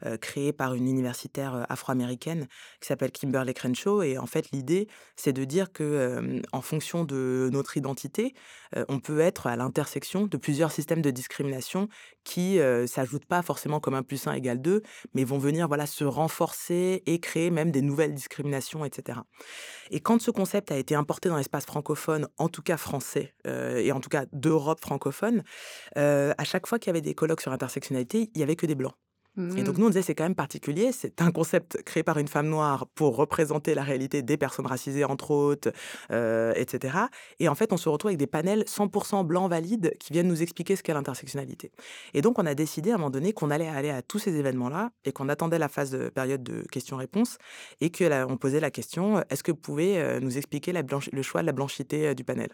euh, 0.05 0.17
créé 0.17 0.53
par 0.53 0.75
une 0.75 0.89
universitaire 0.89 1.55
euh, 1.55 1.63
afro-américaine 1.69 2.49
qui 2.81 2.89
s'appelle 2.89 3.13
Kimberly 3.13 3.55
Crenshaw. 3.55 4.03
Et 4.03 4.19
en 4.19 4.27
fait, 4.27 4.51
l'idée, 4.53 4.89
c'est 5.15 5.33
de 5.33 5.45
dire 5.45 5.73
que, 5.73 6.41
en 6.53 6.61
fonction 6.61 7.05
de 7.05 7.51
notre 7.53 7.77
identité, 7.77 8.35
on 8.89 9.01
peut 9.01 9.21
être 9.21 9.47
à 9.47 9.57
l'intersection 9.57 10.27
de 10.27 10.37
plusieurs 10.37 10.73
systèmes 10.73 11.03
de 11.03 11.11
discrimination 11.11 11.89
qui 12.25 12.59
s'ajoutent 12.87 13.27
pas 13.27 13.43
forcément 13.43 13.81
comme 13.81 13.95
un 13.95 14.03
plus 14.03 14.27
un 14.27 14.33
égale 14.33 14.61
deux, 14.61 14.83
mais 15.15 15.25
vont 15.25 15.39
venir 15.39 15.69
voilà 15.69 15.87
se 15.87 16.05
renforcer 16.05 17.03
et 17.07 17.21
créer 17.21 17.51
même 17.51 17.71
des 17.71 17.83
nouvelles 17.83 18.20
discriminations, 18.21 18.85
etc. 18.85 19.21
Et 19.91 20.01
quand 20.01 20.21
ce 20.21 20.31
concept 20.31 20.71
a 20.71 20.77
été 20.77 20.95
importé 20.95 21.29
dans 21.29 21.37
l'espace 21.37 21.65
francophone, 21.65 22.29
en 22.39 22.49
tout 22.49 22.63
cas 22.63 22.77
français, 22.77 23.35
euh, 23.47 23.79
et 23.79 23.93
en 23.93 24.01
tout 24.01 24.11
cas 24.11 24.27
d'Europe 24.33 24.81
francophone, 24.81 25.43
euh, 25.97 26.33
à 26.39 26.45
chaque 26.45 26.67
fois 26.67 26.79
qu'il 26.79 26.89
y 26.89 26.91
avait 26.91 27.01
des 27.01 27.15
colloques 27.15 27.41
sur 27.41 27.53
intersectionnalité, 27.53 28.31
il 28.35 28.41
y 28.41 28.43
avait 28.43 28.57
que 28.57 28.67
des 28.67 28.75
blancs. 28.75 28.95
Et 29.57 29.63
donc, 29.63 29.77
Mm. 29.77 29.81
nous, 29.81 29.87
on 29.87 29.91
disait, 29.91 30.03
c'est 30.03 30.15
quand 30.15 30.25
même 30.25 30.35
particulier. 30.35 30.91
C'est 30.93 31.23
un 31.23 31.31
concept 31.31 31.83
créé 31.85 32.03
par 32.03 32.19
une 32.19 32.29
femme 32.29 32.49
noire 32.49 32.87
pour 32.95 33.17
représenter 33.17 33.75
la 33.75 33.83
réalité 33.83 34.23
des 34.23 34.37
personnes 34.37 34.67
racisées, 34.67 35.05
entre 35.05 35.31
autres, 35.31 35.73
euh, 36.11 36.53
etc. 36.57 36.99
Et 37.39 37.49
en 37.49 37.55
fait, 37.55 37.73
on 37.73 37.77
se 37.77 37.89
retrouve 37.89 38.09
avec 38.11 38.19
des 38.19 38.27
panels 38.27 38.65
100% 38.67 39.25
blancs 39.25 39.49
valides 39.49 39.93
qui 40.01 40.13
viennent 40.13 40.29
nous 40.29 40.43
expliquer 40.43 40.77
ce 40.77 40.83
qu'est 40.83 40.95
l'intersectionnalité. 40.95 41.71
Et 42.13 42.23
donc, 42.23 42.39
on 42.39 42.47
a 42.47 42.55
décidé 42.55 42.91
à 42.91 42.95
un 42.95 42.99
moment 42.99 43.11
donné 43.11 43.33
qu'on 43.33 43.51
allait 43.51 43.69
aller 43.69 43.91
à 43.91 44.03
tous 44.03 44.19
ces 44.19 44.37
événements-là 44.37 44.91
et 45.05 45.13
qu'on 45.13 45.29
attendait 45.29 45.59
la 45.59 45.69
phase 45.69 45.91
de 45.91 46.09
période 46.09 46.43
de 46.43 46.63
questions-réponses 46.71 47.39
et 47.81 47.91
qu'on 47.91 48.37
posait 48.37 48.61
la 48.61 48.71
question 48.71 49.23
est-ce 49.31 49.43
que 49.43 49.53
vous 49.53 49.59
pouvez 49.59 49.99
euh, 50.01 50.21
nous 50.21 50.39
expliquer 50.39 50.73
la 50.73 50.83
le 51.13 51.23
choix 51.23 51.43
de 51.43 51.47
la 51.47 51.53
blanchité 51.53 52.09
euh, 52.09 52.15
du 52.15 52.25
panel? 52.25 52.51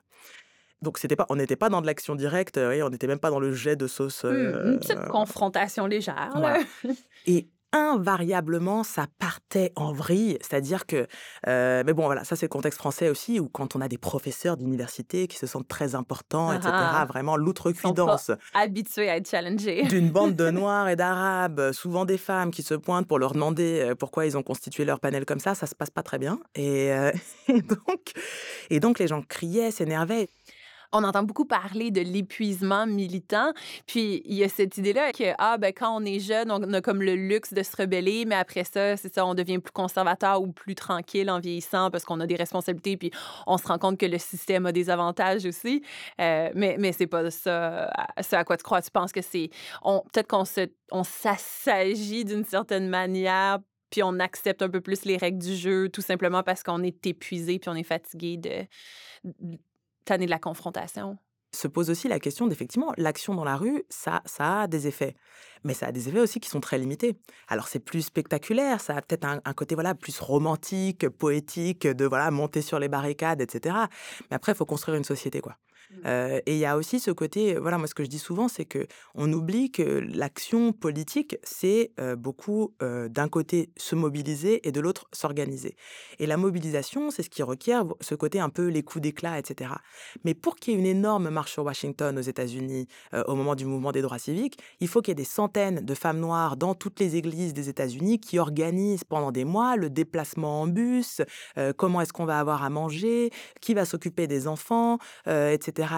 Donc 0.83 0.99
c'était 0.99 1.17
pas, 1.17 1.27
on 1.31 1.37
n'était 1.37 1.57
pas 1.57 1.69
dans 1.69 1.81
de 1.81 1.87
l'action 1.87 2.15
directe, 2.15 2.59
euh, 2.59 2.73
et 2.73 2.83
on 2.83 2.91
n'était 2.91 3.07
même 3.07 3.19
pas 3.19 3.31
dans 3.31 3.41
le 3.41 3.53
jet 3.53 3.77
de 3.77 3.87
sauce. 3.87 4.25
Hmm, 4.25 4.29
euh, 4.29 4.73
Une 4.73 4.79
petite 4.79 5.07
confrontation 5.09 5.87
légère. 5.87 6.31
voilà. 6.35 6.59
Et 7.27 7.49
invariablement, 7.73 8.85
ça 8.85 9.07
partait 9.19 9.73
en 9.77 9.93
vrille. 9.93 10.39
C'est-à-dire 10.41 10.87
que, 10.87 11.07
euh, 11.47 11.83
mais 11.85 11.93
bon, 11.93 12.05
voilà, 12.07 12.25
ça 12.25 12.37
c'est 12.37 12.47
le 12.47 12.51
contexte 12.51 12.79
français 12.79 13.09
aussi, 13.11 13.39
où 13.41 13.49
quand 13.49 13.77
on 13.77 13.81
a 13.81 13.89
des 13.89 13.99
professeurs 13.99 14.57
d'université 14.57 15.27
qui 15.27 15.37
se 15.37 15.47
sentent 15.47 15.69
très 15.69 15.95
importants, 15.95 16.53
etc., 16.53 16.71
Ah. 16.73 17.07
vraiment 17.09 17.37
Ils 17.37 17.43
l'outrecuidance 17.43 18.31
Habitués 18.55 19.11
à 19.11 19.17
être 19.17 19.29
challengés. 19.29 19.83
d'une 19.89 20.11
bande 20.11 20.35
de 20.37 20.51
Noirs 20.51 20.89
et 20.89 20.97
d'Arabes, 20.97 21.73
souvent 21.73 22.05
des 22.05 22.19
femmes 22.19 22.51
qui 22.51 22.63
se 22.63 22.75
pointent 22.75 23.07
pour 23.09 23.19
leur 23.19 23.33
demander 23.33 23.81
euh, 23.81 23.95
pourquoi 23.95 24.27
ils 24.27 24.37
ont 24.39 24.43
constitué 24.43 24.85
leur 24.85 25.01
panel 25.01 25.25
comme 25.27 25.41
ça, 25.41 25.55
ça 25.55 25.67
se 25.67 25.75
passe 25.75 25.91
pas 25.91 26.03
très 26.03 26.19
bien. 26.19 26.39
Et, 26.55 26.93
euh, 26.93 27.13
et 27.49 27.61
donc, 27.63 28.13
et 28.71 28.81
donc 28.81 28.99
les 28.99 29.09
gens 29.09 29.23
criaient, 29.23 29.71
s'énervaient. 29.71 30.29
On 30.93 31.05
entend 31.05 31.23
beaucoup 31.23 31.45
parler 31.45 31.91
de 31.91 32.01
l'épuisement 32.01 32.87
militant. 32.87 33.53
Puis 33.87 34.23
il 34.25 34.35
y 34.35 34.45
a 34.45 34.49
cette 34.49 34.77
idée-là 34.79 35.13
que 35.13 35.33
ah 35.39 35.59
ben 35.59 35.73
quand 35.73 35.97
on 35.97 36.05
est 36.05 36.21
jeune, 36.21 36.51
on 36.51 36.73
a 36.73 36.81
comme 36.81 37.03
le 37.03 37.15
luxe 37.15 37.53
de 37.53 37.63
se 37.63 37.77
rebeller, 37.77 38.25
mais 38.25 38.35
après 38.35 38.65
ça, 38.65 38.97
c'est 38.97 39.13
ça, 39.15 39.27
on 39.27 39.35
devient 39.35 39.59
plus 39.59 39.73
conservateur 39.73 40.41
ou 40.41 40.49
plus 40.49 40.75
tranquille 40.75 41.31
en 41.31 41.39
vieillissant 41.39 41.91
parce 41.91 42.05
qu'on 42.05 42.21
a 42.21 42.27
des 42.27 42.37
responsabilités. 42.37 42.97
Puis 42.97 43.11
on 43.47 43.59
se 43.59 43.67
rend 43.67 43.79
compte 43.79 43.99
que 43.99 44.07
le 44.07 44.19
système 44.19 44.67
a 44.67 44.73
des 44.73 44.91
avantages 44.91 45.45
aussi. 45.45 45.83
Euh, 46.21 46.51
mais 46.55 46.77
mais 46.79 46.93
c'est 46.93 47.07
pas 47.07 47.31
ça, 47.31 47.91
ce 48.21 48.37
à 48.37 48.45
quoi 48.45 48.57
tu 48.57 48.63
crois. 48.63 48.83
Tu 48.83 48.91
penses 48.91 49.13
que 49.13 49.23
c'est 49.23 49.51
peut-être 49.83 50.29
qu'on 50.29 50.45
on 50.93 51.05
s'assagit 51.05 52.25
d'une 52.25 52.45
certaine 52.45 52.89
manière. 52.89 53.59
Puis 53.91 54.03
on 54.03 54.19
accepte 54.19 54.63
un 54.63 54.69
peu 54.69 54.81
plus 54.81 55.05
les 55.05 55.17
règles 55.17 55.39
du 55.39 55.55
jeu, 55.55 55.89
tout 55.89 56.01
simplement 56.01 56.43
parce 56.43 56.63
qu'on 56.63 56.83
est 56.83 57.07
épuisé 57.07 57.59
puis 57.59 57.71
on 57.71 57.75
est 57.75 57.85
fatigué 57.85 58.37
de, 58.37 58.67
de 60.27 60.31
la 60.31 60.39
confrontation? 60.39 61.19
se 61.53 61.69
pose 61.69 61.91
aussi 61.91 62.09
la 62.09 62.21
question 62.21 62.47
d'effectivement, 62.47 62.93
l'action 62.97 63.35
dans 63.35 63.45
la 63.45 63.57
rue, 63.57 63.85
ça, 63.89 64.23
ça 64.25 64.63
a 64.63 64.67
des 64.67 64.87
effets. 64.87 65.15
Mais 65.65 65.75
ça 65.75 65.87
a 65.87 65.93
des 65.93 66.09
effets 66.09 66.21
aussi 66.21 66.39
qui 66.41 66.49
sont 66.49 66.61
très 66.61 66.79
limités. 66.79 67.19
Alors 67.49 67.69
c'est 67.69 67.81
plus 67.81 68.03
spectaculaire, 68.03 68.81
ça 68.81 68.97
a 68.97 69.03
peut-être 69.03 69.25
un, 69.25 69.41
un 69.45 69.53
côté 69.55 69.75
voilà 69.75 69.95
plus 69.95 70.21
romantique, 70.21 71.09
poétique, 71.09 71.87
de 71.87 72.05
voilà 72.05 72.31
monter 72.31 72.63
sur 72.63 72.79
les 72.79 72.89
barricades, 72.89 73.41
etc. 73.41 73.77
Mais 74.31 74.37
après, 74.37 74.53
il 74.53 74.55
faut 74.55 74.67
construire 74.67 74.97
une 74.97 75.05
société, 75.05 75.41
quoi. 75.41 75.57
Euh, 76.05 76.41
et 76.47 76.55
il 76.55 76.59
y 76.59 76.67
a 76.67 76.77
aussi 76.77 77.01
ce 77.01 77.11
côté, 77.11 77.55
voilà, 77.55 77.79
moi 77.79 77.87
ce 77.87 77.95
que 77.95 78.05
je 78.05 78.09
dis 78.09 78.19
souvent, 78.19 78.49
c'est 78.49 78.65
que 78.65 78.87
on 79.15 79.33
oublie 79.33 79.71
que 79.71 79.83
l'action 79.83 80.73
politique, 80.73 81.37
c'est 81.43 81.93
beaucoup 82.19 82.75
d'un 82.81 83.29
côté 83.29 83.71
se 83.77 83.95
mobiliser 83.95 84.67
et 84.67 84.73
de 84.73 84.81
l'autre 84.81 85.07
s'organiser. 85.13 85.77
Et 86.19 86.27
la 86.27 86.37
mobilisation, 86.37 87.11
c'est 87.11 87.23
ce 87.23 87.31
qui 87.31 87.43
requiert 87.43 87.85
ce 88.01 88.15
côté 88.15 88.41
un 88.41 88.49
peu 88.49 88.67
les 88.69 88.83
coups 88.83 89.03
d'éclat, 89.03 89.39
etc. 89.39 89.71
Mais 90.25 90.35
pour 90.35 90.57
qu'il 90.57 90.75
y 90.75 90.77
ait 90.77 90.81
une 90.81 90.87
énorme 90.87 91.31
marche 91.31 91.53
sur 91.53 91.65
Washington 91.65 92.19
aux 92.19 92.23
États-Unis 92.23 92.89
au 93.27 93.35
moment 93.35 93.55
du 93.55 93.65
mouvement 93.65 93.93
des 93.93 94.03
droits 94.03 94.19
civiques, 94.19 94.59
il 94.81 94.89
faut 94.89 95.01
qu'il 95.01 95.13
y 95.13 95.13
ait 95.13 95.15
des 95.15 95.25
centaines 95.25 95.85
de 95.85 95.95
femmes 95.95 96.21
noires 96.21 96.57
dans 96.57 96.75
toutes 96.75 97.01
les 97.01 97.17
églises 97.17 97.55
des 97.55 97.69
États-Unis 97.69 98.21
qui 98.21 98.39
organisent 98.39 99.05
pendant 99.05 99.33
des 99.33 99.45
mois 99.45 99.77
le 99.77 99.91
déplacement 99.91 100.63
en 100.63 100.67
bus, 100.67 101.23
comment 101.77 102.01
est-ce 102.01 102.13
qu'on 102.13 102.27
va 102.27 102.39
avoir 102.39 102.63
à 102.63 102.71
manger, 102.71 103.31
qui 103.61 103.75
va 103.75 103.85
s'occuper 103.85 104.27
des 104.27 104.49
enfants, 104.49 104.99
euh, 105.29 105.51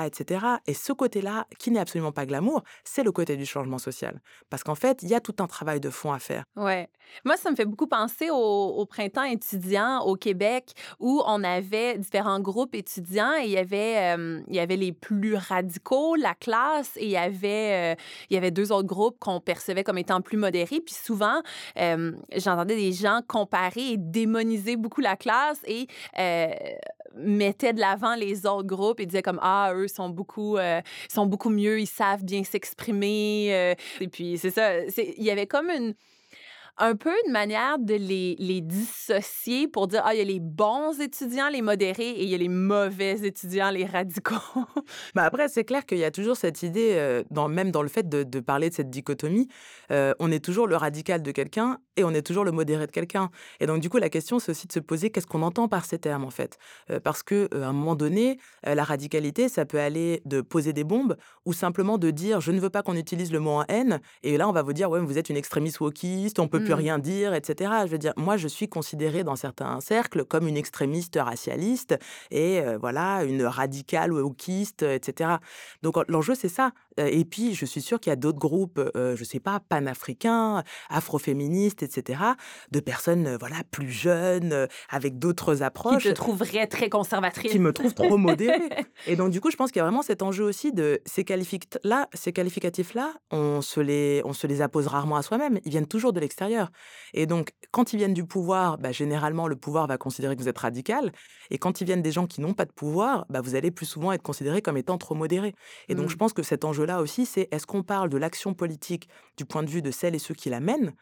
etc.. 0.06 0.44
Et 0.66 0.74
ce 0.74 0.92
côté-là, 0.92 1.46
qui 1.58 1.70
n'est 1.70 1.80
absolument 1.80 2.12
pas 2.12 2.26
glamour, 2.26 2.62
c'est 2.84 3.02
le 3.02 3.12
côté 3.12 3.36
du 3.36 3.46
changement 3.46 3.78
social. 3.78 4.20
Parce 4.50 4.62
qu'en 4.62 4.74
fait, 4.74 5.02
il 5.02 5.08
y 5.08 5.14
a 5.14 5.20
tout 5.20 5.34
un 5.40 5.46
travail 5.46 5.80
de 5.80 5.90
fond 5.90 6.12
à 6.12 6.18
faire. 6.18 6.44
Ouais. 6.56 6.88
Moi, 7.24 7.36
ça 7.36 7.50
me 7.50 7.56
fait 7.56 7.64
beaucoup 7.64 7.86
penser 7.86 8.28
au, 8.30 8.86
printemps 8.86 9.24
étudiant 9.24 10.00
au 10.00 10.14
Québec 10.14 10.72
où 10.98 11.22
on 11.26 11.42
avait 11.44 11.98
différents 11.98 12.40
groupes 12.40 12.74
étudiants 12.74 13.32
et 13.40 13.44
il 13.44 13.50
y 13.50 13.58
avait, 13.58 14.16
euh, 14.16 14.40
il 14.48 14.56
y 14.56 14.60
avait 14.60 14.76
les 14.76 14.92
plus 14.92 15.34
radicaux, 15.34 16.16
la 16.16 16.34
classe, 16.34 16.96
et 16.96 17.04
il 17.04 17.10
y 17.10 17.16
avait, 17.16 17.94
euh, 17.94 18.02
il 18.30 18.34
y 18.34 18.36
avait 18.36 18.50
deux 18.50 18.72
autres 18.72 18.86
groupes 18.86 19.18
qu'on 19.18 19.40
percevait 19.40 19.84
comme 19.84 19.98
étant 19.98 20.20
plus 20.20 20.36
modérés. 20.36 20.80
Puis 20.80 20.94
souvent, 20.94 21.42
euh, 21.78 22.12
j'entendais 22.36 22.76
des 22.76 22.92
gens 22.92 23.20
comparer 23.26 23.92
et 23.92 23.96
démoniser 23.96 24.76
beaucoup 24.76 25.00
la 25.00 25.16
classe 25.16 25.60
et 25.66 25.86
mettaient 27.14 27.72
de 27.72 27.80
l'avant 27.80 28.14
les 28.14 28.46
autres 28.46 28.66
groupes 28.66 29.00
et 29.00 29.06
disaient 29.06 29.22
comme 29.22 29.40
ah 29.42 29.67
eux 29.74 29.88
sont 29.88 30.08
beaucoup 30.08 30.56
euh, 30.56 30.80
sont 31.08 31.26
beaucoup 31.26 31.50
mieux 31.50 31.80
ils 31.80 31.86
savent 31.86 32.24
bien 32.24 32.44
s'exprimer 32.44 33.48
euh. 33.52 33.74
et 34.00 34.08
puis 34.08 34.38
c'est 34.38 34.50
ça 34.50 34.80
il 34.84 35.22
y 35.22 35.30
avait 35.30 35.46
comme 35.46 35.70
une 35.70 35.94
un 36.78 36.96
peu 36.96 37.12
une 37.26 37.32
manière 37.32 37.78
de 37.78 37.94
les, 37.94 38.36
les 38.38 38.60
dissocier 38.60 39.68
pour 39.68 39.88
dire 39.88 40.02
ah 40.04 40.14
il 40.14 40.18
y 40.18 40.22
a 40.22 40.24
les 40.24 40.40
bons 40.40 41.00
étudiants 41.00 41.48
les 41.48 41.62
modérés 41.62 42.10
et 42.10 42.22
il 42.22 42.28
y 42.28 42.34
a 42.34 42.38
les 42.38 42.48
mauvais 42.48 43.26
étudiants 43.26 43.70
les 43.70 43.84
radicaux 43.84 44.34
Bah 45.14 45.24
après, 45.24 45.48
c'est 45.48 45.64
clair 45.64 45.84
qu'il 45.86 45.98
y 45.98 46.04
a 46.04 46.10
toujours 46.10 46.36
cette 46.36 46.62
idée, 46.62 46.92
euh, 46.94 47.22
dans, 47.30 47.48
même 47.48 47.70
dans 47.70 47.82
le 47.82 47.88
fait 47.88 48.08
de, 48.08 48.40
parler 48.40 48.70
de 48.70 48.74
cette 48.74 48.90
dichotomie, 48.90 49.48
euh, 49.90 50.14
on 50.18 50.30
est 50.30 50.44
toujours 50.44 50.66
le 50.66 50.76
radical 50.76 51.22
de 51.22 51.30
quelqu'un 51.32 51.78
et 51.96 52.04
on 52.04 52.10
est 52.10 52.22
toujours 52.22 52.44
le 52.44 52.52
modéré 52.52 52.86
de 52.86 52.92
quelqu'un. 52.92 53.30
Et 53.60 53.66
donc, 53.66 53.80
du 53.80 53.90
coup, 53.90 53.98
la 53.98 54.08
question, 54.08 54.38
c'est 54.38 54.52
aussi 54.52 54.66
de 54.66 54.72
se 54.72 54.80
poser 54.80 55.10
qu'est-ce 55.10 55.26
qu'on 55.26 55.42
entend 55.42 55.68
par 55.68 55.84
ces 55.84 55.98
termes, 55.98 56.24
en 56.24 56.30
fait? 56.30 56.58
Euh, 56.90 57.00
parce 57.00 57.22
que 57.22 57.48
à 57.52 57.68
un 57.68 57.72
moment 57.72 57.96
donné, 57.96 58.38
la 58.64 58.84
radicalité, 58.84 59.48
ça 59.48 59.64
peut 59.64 59.80
aller 59.80 60.22
de 60.24 60.40
poser 60.40 60.72
des 60.72 60.84
bombes 60.84 61.16
ou 61.44 61.52
simplement 61.52 61.98
de 61.98 62.10
dire 62.10 62.40
je 62.40 62.52
ne 62.52 62.60
veux 62.60 62.70
pas 62.70 62.82
qu'on 62.82 62.96
utilise 62.96 63.32
le 63.32 63.40
mot 63.40 63.50
en 63.50 63.64
haine. 63.68 64.00
Et 64.22 64.36
là, 64.36 64.48
on 64.48 64.52
va 64.52 64.62
vous 64.62 64.72
dire 64.72 64.90
ouais, 64.90 65.00
vous 65.00 65.18
êtes 65.18 65.30
une 65.30 65.36
extrémiste 65.36 65.80
wokiste, 65.80 66.38
on 66.38 66.48
peut 66.48 66.60
plus 66.68 66.74
Mm. 66.74 66.86
rien 66.86 66.98
dire, 66.98 67.34
etc. 67.34 67.70
Je 67.86 67.90
veux 67.92 67.98
dire, 67.98 68.12
moi, 68.16 68.36
je 68.36 68.48
suis 68.48 68.68
considérée 68.68 69.24
dans 69.24 69.36
certains 69.36 69.80
cercles 69.80 70.24
comme 70.24 70.46
une 70.48 70.56
extrémiste 70.56 71.18
racialiste 71.20 71.96
et 72.30 72.60
euh, 72.60 72.78
voilà, 72.78 73.24
une 73.24 73.42
radicale 73.44 74.12
wokiste, 74.12 74.82
euh, 74.82 74.94
etc. 74.94 75.30
Donc 75.82 75.96
en- 75.96 76.04
l'enjeu, 76.08 76.34
c'est 76.34 76.48
ça. 76.48 76.72
Et 77.06 77.24
puis, 77.24 77.54
je 77.54 77.64
suis 77.64 77.80
sûre 77.80 78.00
qu'il 78.00 78.10
y 78.10 78.12
a 78.12 78.16
d'autres 78.16 78.38
groupes, 78.38 78.80
euh, 78.96 79.16
je 79.16 79.24
sais 79.24 79.40
pas, 79.40 79.60
panafricains, 79.60 80.62
afroféministes, 80.88 81.82
etc., 81.82 82.20
de 82.70 82.80
personnes, 82.80 83.26
euh, 83.26 83.36
voilà, 83.38 83.56
plus 83.70 83.90
jeunes, 83.90 84.52
euh, 84.52 84.66
avec 84.90 85.18
d'autres 85.18 85.54
qui 85.54 85.62
approches 85.62 86.04
te 86.04 86.08
trouveraient 86.10 86.66
très 86.66 86.88
conservatrices 86.88 87.52
qui 87.52 87.58
me 87.58 87.72
trouvent 87.72 87.94
trop 87.94 88.16
modérée. 88.16 88.68
Et 89.06 89.16
donc, 89.16 89.30
du 89.30 89.40
coup, 89.40 89.50
je 89.50 89.56
pense 89.56 89.70
qu'il 89.70 89.80
y 89.80 89.82
a 89.82 89.84
vraiment 89.84 90.02
cet 90.02 90.22
enjeu 90.22 90.44
aussi 90.44 90.72
de 90.72 91.00
ces, 91.06 91.22
qualific- 91.22 91.78
là, 91.84 92.08
ces 92.14 92.32
qualificatifs-là, 92.32 93.14
on, 93.30 93.60
se 93.60 93.80
les, 93.80 94.22
on 94.24 94.32
se 94.32 94.46
les 94.46 94.60
appose 94.62 94.86
rarement 94.86 95.16
à 95.16 95.22
soi-même. 95.22 95.58
Ils 95.64 95.70
viennent 95.70 95.86
toujours 95.86 96.12
de 96.12 96.20
l'extérieur. 96.20 96.70
Et 97.14 97.26
donc, 97.26 97.50
quand 97.70 97.92
ils 97.92 97.96
viennent 97.96 98.14
du 98.14 98.24
pouvoir, 98.24 98.78
bah, 98.78 98.92
généralement, 98.92 99.48
le 99.48 99.56
pouvoir 99.56 99.86
va 99.86 99.98
considérer 99.98 100.36
que 100.36 100.42
vous 100.42 100.48
êtes 100.48 100.58
radical. 100.58 101.12
Et 101.50 101.58
quand 101.58 101.80
ils 101.80 101.84
viennent 101.84 102.02
des 102.02 102.12
gens 102.12 102.26
qui 102.26 102.40
n'ont 102.40 102.54
pas 102.54 102.64
de 102.64 102.72
pouvoir, 102.72 103.26
bah, 103.28 103.40
vous 103.40 103.54
allez 103.54 103.70
plus 103.70 103.86
souvent 103.86 104.12
être 104.12 104.22
considéré 104.22 104.62
comme 104.62 104.76
étant 104.76 104.98
trop 104.98 105.14
modéré. 105.14 105.54
Et 105.88 105.94
donc, 105.94 106.08
je 106.08 106.16
pense 106.16 106.32
que 106.32 106.42
cet 106.42 106.64
enjeu-là 106.88 107.02
aussi, 107.02 107.26
c'est 107.26 107.48
est-ce 107.50 107.66
qu'on 107.66 107.82
parle 107.82 108.08
de 108.08 108.16
l'action 108.16 108.54
politique 108.54 109.08
du 109.36 109.44
point 109.44 109.62
de 109.62 109.70
vue 109.70 109.82
de 109.82 109.90
celles 109.90 110.14
et 110.14 110.18
ceux 110.18 110.34
qui 110.34 110.50
la 110.50 110.60
mènent 110.60 110.94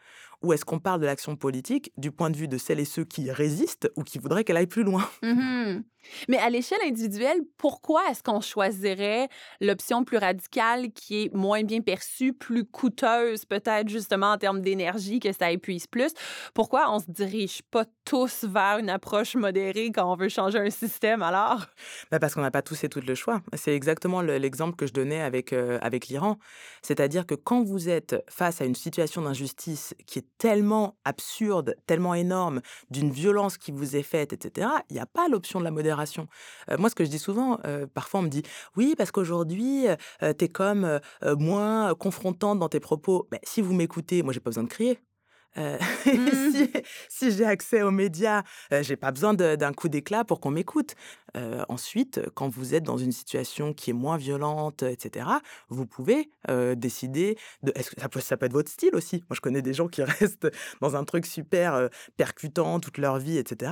ou 0.43 0.53
est-ce 0.53 0.65
qu'on 0.65 0.79
parle 0.79 1.01
de 1.01 1.05
l'action 1.05 1.35
politique 1.35 1.91
du 1.97 2.11
point 2.11 2.29
de 2.29 2.37
vue 2.37 2.47
de 2.47 2.57
celles 2.57 2.79
et 2.79 2.85
ceux 2.85 3.05
qui 3.05 3.31
résistent 3.31 3.89
ou 3.95 4.03
qui 4.03 4.19
voudraient 4.19 4.43
qu'elle 4.43 4.57
aille 4.57 4.67
plus 4.67 4.83
loin? 4.83 5.09
Mhm. 5.23 5.83
Mais 6.29 6.37
à 6.37 6.49
l'échelle 6.49 6.77
individuelle, 6.85 7.41
pourquoi 7.57 8.03
est-ce 8.09 8.21
qu'on 8.21 8.39
choisirait 8.39 9.27
l'option 9.61 10.03
plus 10.03 10.17
radicale 10.17 10.91
qui 10.93 11.23
est 11.23 11.33
moins 11.33 11.63
bien 11.63 11.81
perçue, 11.81 12.33
plus 12.33 12.65
coûteuse 12.65 13.45
peut-être 13.45 13.89
justement 13.89 14.31
en 14.33 14.37
termes 14.37 14.61
d'énergie, 14.61 15.19
que 15.19 15.33
ça 15.33 15.51
épuise 15.51 15.87
plus? 15.87 16.13
Pourquoi 16.53 16.91
on 16.93 16.99
se 16.99 17.09
dirige 17.09 17.63
pas 17.63 17.85
tous 18.05 18.43
vers 18.45 18.77
une 18.77 18.89
approche 18.91 19.35
modérée 19.35 19.91
quand 19.91 20.11
on 20.11 20.15
veut 20.15 20.29
changer 20.29 20.59
un 20.59 20.69
système 20.69 21.23
alors? 21.23 21.65
Bah, 22.11 22.19
parce 22.19 22.33
qu'on 22.33 22.41
n'a 22.41 22.51
pas 22.51 22.61
tous 22.61 22.83
et 22.83 22.89
toutes 22.89 23.05
le 23.05 23.15
choix. 23.15 23.41
C'est 23.55 23.75
exactement 23.75 24.21
le- 24.21 24.37
l'exemple 24.37 24.75
que 24.75 24.87
je 24.87 24.93
donnais 24.93 25.21
avec, 25.21 25.53
euh, 25.53 25.79
avec 25.81 26.07
l'Iran. 26.07 26.37
C'est-à-dire 26.81 27.25
que 27.25 27.35
quand 27.35 27.63
vous 27.63 27.89
êtes 27.89 28.15
face 28.29 28.61
à 28.61 28.65
une 28.65 28.75
situation 28.75 29.21
d'injustice 29.21 29.93
qui 30.05 30.19
est 30.19 30.26
tellement 30.37 30.97
absurde, 31.05 31.75
tellement 31.85 32.13
énorme, 32.13 32.61
d'une 32.89 33.11
violence 33.11 33.57
qui 33.57 33.71
vous 33.71 33.95
est 33.95 34.03
faite, 34.03 34.33
etc., 34.33 34.67
il 34.89 34.93
n'y 34.93 34.99
a 34.99 35.05
pas 35.05 35.27
l'option 35.27 35.59
de 35.59 35.63
la 35.63 35.71
modération. 35.71 36.27
Euh, 36.69 36.77
moi, 36.77 36.89
ce 36.89 36.95
que 36.95 37.05
je 37.05 37.09
dis 37.09 37.19
souvent, 37.19 37.59
euh, 37.65 37.85
parfois 37.87 38.19
on 38.21 38.23
me 38.23 38.29
dit 38.29 38.43
oui, 38.75 38.95
parce 38.97 39.11
qu'aujourd'hui, 39.11 39.85
tu 40.19 40.45
es 40.45 40.49
comme 40.49 40.85
euh, 40.85 40.99
euh, 41.23 41.35
moins 41.35 41.93
confrontante 41.95 42.59
dans 42.59 42.69
tes 42.69 42.79
propos. 42.79 43.27
Mais 43.31 43.39
si 43.43 43.61
vous 43.61 43.73
m'écoutez, 43.73 44.23
moi, 44.23 44.33
j'ai 44.33 44.39
pas 44.39 44.49
besoin 44.49 44.63
de 44.63 44.69
crier. 44.69 44.99
Euh, 45.57 45.77
Mmh. 46.05 46.51
si 46.53 46.71
si 47.09 47.31
j'ai 47.31 47.45
accès 47.45 47.81
aux 47.81 47.91
médias, 47.91 48.43
euh, 48.71 48.81
j'ai 48.83 48.95
pas 48.95 49.11
besoin 49.11 49.33
d'un 49.33 49.73
coup 49.73 49.89
d'éclat 49.89 50.23
pour 50.23 50.39
qu'on 50.39 50.51
m'écoute. 50.51 50.95
Euh, 51.35 51.63
ensuite, 51.69 52.21
quand 52.35 52.47
vous 52.47 52.73
êtes 52.75 52.83
dans 52.83 52.97
une 52.97 53.11
situation 53.11 53.73
qui 53.73 53.89
est 53.89 53.93
moins 53.93 54.17
violente, 54.17 54.83
etc., 54.83 55.27
vous 55.69 55.85
pouvez 55.85 56.29
euh, 56.49 56.75
décider 56.75 57.37
de. 57.63 57.71
Est-ce 57.75 57.91
que 57.91 57.99
ça 58.01 58.07
peut, 58.09 58.19
ça 58.21 58.37
peut 58.37 58.45
être 58.45 58.53
votre 58.53 58.71
style 58.71 58.95
aussi? 58.95 59.17
Moi, 59.29 59.35
je 59.35 59.41
connais 59.41 59.61
des 59.61 59.73
gens 59.73 59.87
qui 59.87 60.01
restent 60.03 60.47
dans 60.81 60.95
un 60.95 61.03
truc 61.03 61.25
super 61.25 61.89
percutant 62.17 62.79
toute 62.79 62.97
leur 62.97 63.17
vie, 63.19 63.37
etc. 63.37 63.71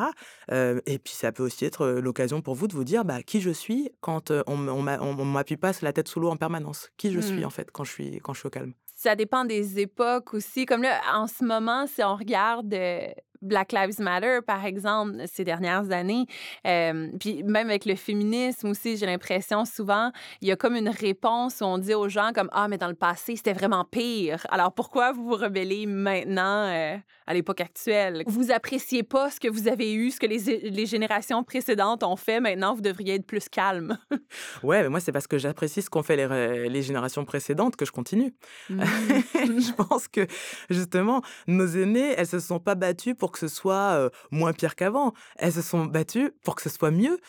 Et 0.52 1.00
puis, 1.00 1.14
ça 1.14 1.32
peut 1.32 1.44
aussi 1.44 1.66
être 1.66 1.88
l'occasion 1.88 2.42
pour 2.42 2.56
vous 2.56 2.68
de 2.68 2.74
vous 2.74 2.84
dire 2.84 3.06
bah, 3.06 3.22
qui 3.24 3.42
je 3.42 3.52
suis 3.52 3.90
quand 4.02 4.32
on, 4.32 4.68
on 4.68 4.82
m'a- 4.82 5.00
on- 5.02 5.18
on 5.18 5.26
m'appuie 5.26 5.58
pas 5.58 5.72
la 5.82 5.94
tête 5.94 6.08
sous 6.08 6.20
l'eau 6.20 6.30
en 6.30 6.38
permanence. 6.38 6.90
Qui 6.98 7.12
je 7.12 7.20
suis 7.20 7.42
Mm. 7.42 7.46
en 7.46 7.50
fait 7.50 7.72
quand 7.72 7.84
je 7.84 7.92
suis 7.92 8.20
quand 8.20 8.34
je 8.34 8.40
suis 8.40 8.48
au 8.48 8.52
calme? 8.52 8.74
Ça 8.96 9.16
dépend 9.16 9.46
des 9.46 9.80
époques 9.80 10.34
aussi. 10.34 10.66
Comme 10.66 10.82
là, 10.84 11.02
en 11.14 11.28
ce 11.28 11.44
moment, 11.44 11.86
si 11.86 12.02
on 12.04 12.16
regarde 12.16 12.74
euh, 12.74 13.08
Black 13.46 13.72
Lives 13.72 14.00
Matter, 14.00 14.40
par 14.46 14.66
exemple, 14.66 15.16
ces 15.32 15.44
dernières 15.44 15.92
années, 15.92 16.26
euh, 16.68 17.10
puis 17.20 17.44
même 17.44 17.70
avec 17.70 17.86
le 17.86 17.96
féminisme 17.96 18.70
aussi, 18.70 18.98
j'ai 18.98 19.06
l'impression 19.06 19.66
souvent, 19.66 20.12
il 20.42 20.48
y 20.48 20.52
a 20.52 20.56
comme 20.56 20.76
une 20.76 20.90
réponse 20.90 21.62
où 21.62 21.66
on 21.66 21.78
dit 21.78 21.94
aux 21.94 22.10
gens 22.10 22.32
comme 22.34 22.50
Ah, 22.52 22.68
mais 22.68 22.78
dans 22.78 22.88
le 22.88 22.96
passé, 22.96 23.36
c'était 23.36 23.54
vraiment 23.54 23.86
pire. 23.86 24.46
Alors 24.50 24.74
pourquoi 24.74 25.12
vous 25.12 25.26
vous 25.26 25.36
rebellez 25.36 25.86
maintenant 25.86 26.68
euh, 26.68 26.98
à 27.28 27.34
l'époque 27.34 27.62
actuelle? 27.62 28.24
Vous 28.28 28.52
appréciez 28.52 29.04
pas 29.04 29.30
ce 29.30 29.40
que 29.40 29.48
vous 29.48 29.68
avez 29.68 29.94
eu, 29.94 30.12
ce 30.12 30.20
que 30.20 30.26
les, 30.26 30.70
les 30.70 30.86
générations 30.86 31.44
précédentes 31.44 32.04
ont 32.04 32.16
fait. 32.16 32.40
Maintenant, 32.40 32.74
vous 32.74 32.82
devriez 32.82 33.16
être 33.16 33.26
plus 33.26 33.50
calme. 33.50 33.98
Ouais, 34.64 34.82
mais 34.82 34.90
moi, 34.90 35.00
c'est 35.00 35.12
parce 35.12 35.28
que 35.28 35.38
j'apprécie 35.38 35.82
ce 35.82 35.90
qu'ont 35.90 36.02
fait 36.02 36.16
les, 36.16 36.70
les 36.70 36.82
générations 36.82 37.24
précédentes 37.26 37.76
que 37.76 37.86
je 37.86 37.92
continue. 37.92 38.34
je 38.70 39.74
pense 39.74 40.08
que, 40.08 40.28
justement, 40.70 41.22
nos 41.48 41.68
aînés, 41.68 42.14
elles 42.18 42.28
se 42.28 42.40
sont 42.40 42.60
pas 42.60 42.76
battues 42.76 43.16
pour 43.16 43.32
que 43.36 43.48
ce 43.48 43.48
soit 43.48 44.10
moins 44.32 44.54
pire 44.54 44.76
qu'avant. 44.76 45.14
Elles 45.36 45.54
se 45.54 45.62
sont 45.62 45.86
battues 45.86 46.32
pour 46.44 46.56
que 46.56 46.62
ce 46.62 46.70
soit 46.70 46.92
mieux, 46.92 47.20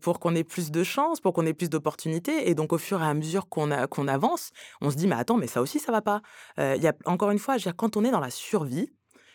pour 0.00 0.18
qu'on 0.18 0.34
ait 0.34 0.44
plus 0.44 0.70
de 0.70 0.82
chances, 0.82 1.20
pour 1.20 1.32
qu'on 1.32 1.46
ait 1.46 1.54
plus 1.54 1.70
d'opportunités. 1.70 2.50
Et 2.50 2.54
donc, 2.54 2.72
au 2.72 2.78
fur 2.78 3.00
et 3.00 3.06
à 3.06 3.14
mesure 3.14 3.48
qu'on 3.48 3.70
qu'on 3.86 4.08
avance, 4.08 4.50
on 4.80 4.90
se 4.90 4.96
dit, 4.96 5.06
mais 5.06 5.16
attends, 5.16 5.36
mais 5.36 5.46
ça 5.46 5.62
aussi, 5.62 5.78
ça 5.78 5.92
va 5.92 6.02
pas. 6.02 6.22
Il 6.58 6.82
y 6.82 6.88
a, 6.88 6.94
encore 7.04 7.30
une 7.30 7.38
fois, 7.38 7.56
quand 7.76 7.96
on 7.96 8.04
est 8.04 8.10
dans 8.10 8.20
la 8.20 8.30
survie, 8.30 8.90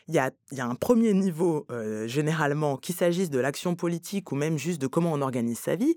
il 0.09 0.15
y 0.15 0.19
a, 0.19 0.31
y 0.51 0.61
a 0.61 0.65
un 0.65 0.75
premier 0.75 1.13
niveau, 1.13 1.67
généralement, 2.05 2.77
qu'il 2.77 2.95
s'agisse 2.95 3.29
de 3.29 3.39
l'action 3.39 3.75
politique 3.75 4.31
ou 4.31 4.35
même 4.35 4.57
juste 4.57 4.81
de 4.81 4.87
comment 4.87 5.13
on 5.13 5.21
organise 5.21 5.59
sa 5.59 5.75
vie, 5.75 5.95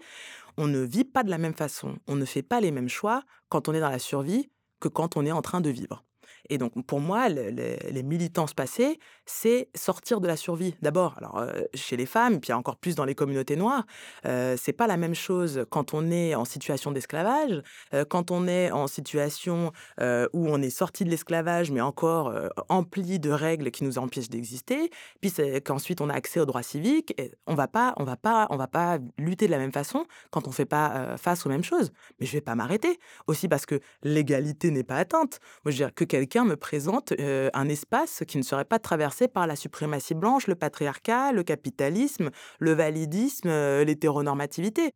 on 0.56 0.66
ne 0.66 0.80
vit 0.80 1.04
pas 1.04 1.22
de 1.22 1.30
la 1.30 1.38
même 1.38 1.54
façon, 1.54 1.96
on 2.06 2.16
ne 2.16 2.24
fait 2.24 2.42
pas 2.42 2.60
les 2.60 2.70
mêmes 2.70 2.88
choix 2.88 3.22
quand 3.48 3.68
on 3.68 3.72
est 3.72 3.80
dans 3.80 3.88
la 3.88 3.98
survie 3.98 4.50
que 4.80 4.88
quand 4.88 5.16
on 5.16 5.24
est 5.24 5.32
en 5.32 5.42
train 5.42 5.60
de 5.60 5.70
vivre. 5.70 6.04
Et 6.48 6.58
donc, 6.58 6.72
pour 6.86 7.00
moi, 7.00 7.28
le- 7.28 7.50
le- 7.50 7.76
les 7.90 8.02
militances 8.02 8.54
passées, 8.54 8.98
c'est 9.26 9.68
sortir 9.74 10.20
de 10.20 10.26
la 10.26 10.36
survie. 10.36 10.74
D'abord, 10.82 11.14
alors 11.18 11.38
euh, 11.38 11.62
chez 11.74 11.96
les 11.96 12.06
femmes, 12.06 12.40
puis 12.40 12.52
encore 12.52 12.76
plus 12.76 12.94
dans 12.94 13.04
les 13.04 13.14
communautés 13.14 13.56
noires, 13.56 13.84
euh, 14.26 14.56
c'est 14.58 14.72
pas 14.72 14.86
la 14.86 14.96
même 14.96 15.14
chose 15.14 15.64
quand 15.70 15.94
on 15.94 16.10
est 16.10 16.34
en 16.34 16.44
situation 16.44 16.90
d'esclavage, 16.92 17.62
euh, 17.94 18.04
quand 18.04 18.30
on 18.30 18.48
est 18.48 18.70
en 18.70 18.86
situation 18.86 19.72
euh, 20.00 20.26
où 20.32 20.48
on 20.48 20.60
est 20.62 20.70
sorti 20.70 21.04
de 21.04 21.10
l'esclavage, 21.10 21.70
mais 21.70 21.80
encore 21.80 22.32
empli 22.68 23.18
de 23.18 23.30
règles 23.30 23.70
qui 23.70 23.84
nous 23.84 23.98
empêchent 23.98 24.28
d'exister. 24.30 24.90
Puis 25.20 25.32
qu'ensuite 25.64 26.00
on 26.00 26.08
a 26.08 26.14
accès 26.14 26.40
aux 26.40 26.46
droits 26.46 26.62
civiques. 26.62 27.14
On 27.46 27.54
va 27.54 27.68
pas, 27.68 27.94
on 27.96 28.04
va 28.04 28.16
pas, 28.16 28.46
on 28.50 28.56
va 28.56 28.66
pas 28.66 28.98
lutter 29.18 29.46
de 29.46 29.50
la 29.50 29.58
même 29.58 29.72
façon 29.72 30.04
quand 30.30 30.48
on 30.48 30.52
fait 30.52 30.64
pas 30.64 31.16
face 31.16 31.46
aux 31.46 31.48
mêmes 31.48 31.64
choses. 31.64 31.92
Mais 32.18 32.26
je 32.26 32.32
vais 32.32 32.40
pas 32.40 32.54
m'arrêter 32.54 32.98
aussi 33.26 33.48
parce 33.48 33.66
que 33.66 33.80
l'égalité 34.02 34.70
n'est 34.70 34.84
pas 34.84 34.96
atteinte. 34.96 35.40
Moi, 35.64 35.72
je 35.72 35.78
veux 35.78 35.84
dire 35.86 35.94
que 35.94 36.04
me 36.38 36.56
présente 36.56 37.12
un 37.18 37.68
espace 37.68 38.22
qui 38.26 38.38
ne 38.38 38.42
serait 38.42 38.64
pas 38.64 38.78
traversé 38.78 39.28
par 39.28 39.46
la 39.46 39.56
suprématie 39.56 40.14
blanche, 40.14 40.46
le 40.46 40.54
patriarcat, 40.54 41.32
le 41.32 41.42
capitalisme, 41.42 42.30
le 42.58 42.72
validisme, 42.72 43.48
l'hétéronormativité. 43.82 44.92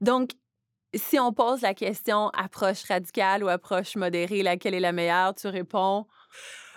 Donc, 0.00 0.30
si 0.94 1.18
on 1.18 1.32
pose 1.32 1.62
la 1.62 1.74
question 1.74 2.28
approche 2.28 2.84
radicale 2.84 3.42
ou 3.42 3.48
approche 3.48 3.96
modérée, 3.96 4.42
laquelle 4.42 4.74
est 4.74 4.80
la 4.80 4.92
meilleure, 4.92 5.34
tu 5.34 5.48
réponds? 5.48 6.06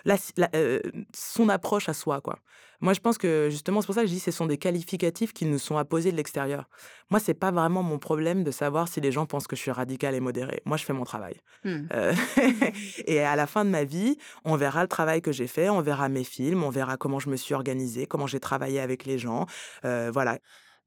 La- 0.06 0.18
la- 0.38 0.50
euh, 0.56 0.80
son 1.16 1.50
approche 1.50 1.90
à 1.90 1.94
soi, 1.94 2.22
quoi. 2.22 2.40
Moi, 2.80 2.94
je 2.94 3.00
pense 3.00 3.18
que 3.18 3.48
justement, 3.50 3.82
c'est 3.82 3.88
pour 3.88 3.96
ça 3.96 4.02
que 4.02 4.08
je 4.08 4.14
dis 4.14 4.20
que 4.20 4.26
ce 4.26 4.32
sont 4.32 4.46
des 4.46 4.58
qualificatifs 4.58 5.34
qui 5.34 5.46
nous 5.46 5.58
sont 5.58 5.78
apposés 5.78 6.12
de 6.12 6.18
l'extérieur. 6.18 6.70
Moi, 7.10 7.20
c'est 7.20 7.34
pas 7.34 7.50
vraiment 7.52 7.82
mon 7.82 7.98
problème 7.98 8.44
de 8.44 8.52
savoir 8.52 8.88
si 8.88 9.02
les 9.02 9.12
gens 9.12 9.26
pensent 9.26 9.48
que 9.48 9.56
je 9.56 9.62
suis 9.62 9.72
radical 9.72 10.14
et 10.14 10.20
modéré. 10.20 10.62
Moi, 10.66 10.78
je 10.78 10.86
fais 10.86 10.94
mon 10.94 11.04
travail. 11.04 11.38
Hmm. 11.64 11.88
Euh, 11.92 12.14
et 13.08 13.22
à 13.22 13.36
la 13.36 13.48
fin 13.48 13.66
de 13.66 13.72
ma 13.72 13.84
vie, 13.84 14.18
on 14.46 14.56
verra 14.58 14.84
le 14.84 14.88
travail 14.88 15.22
que 15.24 15.32
j'ai 15.32 15.48
fait, 15.48 15.70
on 15.70 15.82
verra 15.82 16.08
mes 16.08 16.24
films, 16.24 16.64
on 16.64 16.70
verra 16.70 16.98
comment 16.98 17.20
je 17.20 17.30
me 17.30 17.36
suis 17.36 17.56
organisée, 17.56 18.06
comment 18.06 18.28
j'ai 18.28 18.40
travaillé 18.40 18.80
avec 18.80 19.06
les 19.06 19.18
gens. 19.18 19.48
Euh, 19.84 20.12
voilà. 20.14 20.38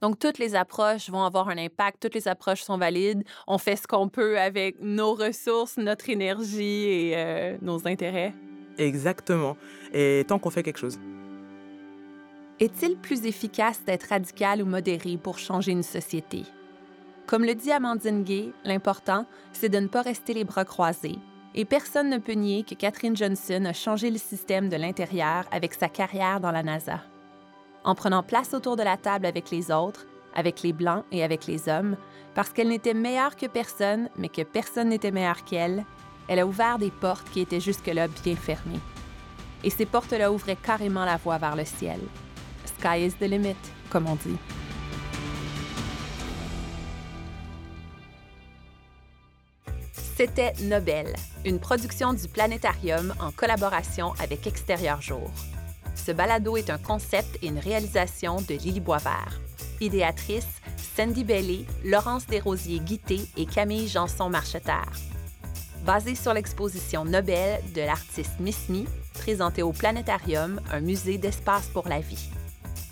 Donc, 0.01 0.19
toutes 0.19 0.39
les 0.39 0.55
approches 0.55 1.11
vont 1.11 1.25
avoir 1.25 1.49
un 1.49 1.59
impact, 1.59 2.01
toutes 2.01 2.15
les 2.15 2.29
approches 2.29 2.63
sont 2.63 2.79
valides. 2.79 3.25
On 3.49 3.59
fait 3.59 3.77
ce 3.77 3.87
qu'on 3.87 4.09
peut 4.09 4.39
avec 4.39 4.77
nos 4.81 5.15
ressources, 5.15 5.77
notre 5.77 6.09
énergie 6.09 6.85
et 6.85 7.13
euh, 7.17 7.59
nos 7.61 7.87
intérêts. 7.87 8.33
Exactement. 8.79 9.57
Et 9.93 10.25
tant 10.27 10.39
qu'on 10.39 10.51
fait 10.51 10.63
quelque 10.63 10.79
chose. 10.79 10.99
Est-il 12.61 12.97
plus 12.97 13.25
efficace 13.25 13.83
d'être 13.85 14.09
radical 14.11 14.63
ou 14.63 14.67
modéré 14.67 15.17
pour 15.17 15.39
changer 15.39 15.73
une 15.73 15.83
société? 15.83 16.45
Comme 17.27 17.45
le 17.45 17.55
dit 17.55 17.73
Amandine 17.73 18.23
Gay, 18.23 18.51
l'important, 18.65 19.25
c'est 19.53 19.69
de 19.69 19.79
ne 19.79 19.87
pas 19.87 20.03
rester 20.03 20.35
les 20.35 20.45
bras 20.45 20.65
croisés. 20.65 21.19
Et 21.55 21.65
personne 21.65 22.11
ne 22.11 22.19
peut 22.19 22.33
nier 22.33 22.65
que 22.65 22.75
Catherine 22.75 23.17
Johnson 23.17 23.65
a 23.67 23.73
changé 23.73 24.11
le 24.11 24.19
système 24.19 24.69
de 24.69 24.77
l'intérieur 24.77 25.47
avec 25.51 25.75
sa 25.75 25.89
carrière 25.89 26.41
dans 26.41 26.53
la 26.53 26.63
NASA. 26.63 27.01
En 27.83 27.95
prenant 27.95 28.23
place 28.23 28.53
autour 28.53 28.77
de 28.77 28.83
la 28.83 28.97
table 28.97 29.27
avec 29.27 29.51
les 29.51 29.71
autres, 29.71 30.07
avec 30.35 30.63
les 30.63 30.73
Blancs 30.73 31.05
et 31.11 31.25
avec 31.25 31.47
les 31.47 31.69
hommes, 31.69 31.97
parce 32.35 32.51
qu'elle 32.51 32.69
n'était 32.69 32.95
meilleure 32.95 33.37
que 33.37 33.47
personne, 33.47 34.09
mais 34.17 34.29
que 34.29 34.43
personne 34.43 34.91
n'était 34.91 35.11
meilleur 35.11 35.45
qu'elle, 35.45 35.85
elle 36.31 36.39
a 36.39 36.47
ouvert 36.47 36.79
des 36.79 36.93
portes 36.93 37.29
qui 37.31 37.41
étaient 37.41 37.59
jusque-là 37.59 38.07
bien 38.07 38.37
fermées. 38.37 38.79
Et 39.65 39.71
ces 39.71 39.85
portes-là 39.85 40.31
ouvraient 40.31 40.55
carrément 40.55 41.05
la 41.05 41.17
voie 41.17 41.39
vers 41.39 41.57
le 41.57 41.65
ciel. 41.65 41.99
Sky 42.79 43.05
is 43.05 43.15
the 43.15 43.29
limit, 43.29 43.57
comme 43.91 44.07
on 44.07 44.15
dit. 44.15 44.37
C'était 49.93 50.53
Nobel, 50.63 51.15
une 51.45 51.59
production 51.59 52.13
du 52.13 52.29
Planétarium 52.29 53.13
en 53.19 53.33
collaboration 53.33 54.13
avec 54.21 54.47
Extérieur 54.47 55.03
Jour. 55.03 55.33
Ce 55.97 56.13
balado 56.13 56.57
est 56.57 56.71
un 56.71 56.79
concept 56.79 57.39
et 57.43 57.49
une 57.49 57.59
réalisation 57.59 58.37
de 58.37 58.55
Lily 58.55 58.79
Boisvert. 58.79 59.41
Idéatrice, 59.81 60.61
Sandy 60.95 61.25
Bellé, 61.25 61.67
Laurence 61.85 62.27
Desrosiers-Guité 62.29 63.23
et 63.37 63.47
Camille 63.47 63.89
Janson-Marcheterre. 63.89 64.93
Basé 65.85 66.15
sur 66.15 66.35
l'exposition 66.35 67.05
Nobel 67.07 67.61
de 67.75 67.81
l'artiste 67.81 68.39
Miss 68.39 68.69
Me, 68.69 68.85
présentée 69.15 69.63
au 69.63 69.73
Planétarium, 69.73 70.61
un 70.71 70.81
musée 70.81 71.17
d'espace 71.17 71.69
pour 71.69 71.89
la 71.89 72.01
vie. 72.01 72.29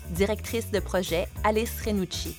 Directrice 0.09 0.71
de 0.71 0.79
projet, 0.79 1.27
Alice 1.43 1.81
Renucci. 1.85 2.35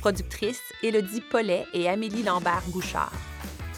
Productrice, 0.00 0.60
Élodie 0.82 1.22
Paulet 1.22 1.64
et 1.72 1.88
Amélie 1.88 2.22
Lambert-Bouchard. 2.22 3.12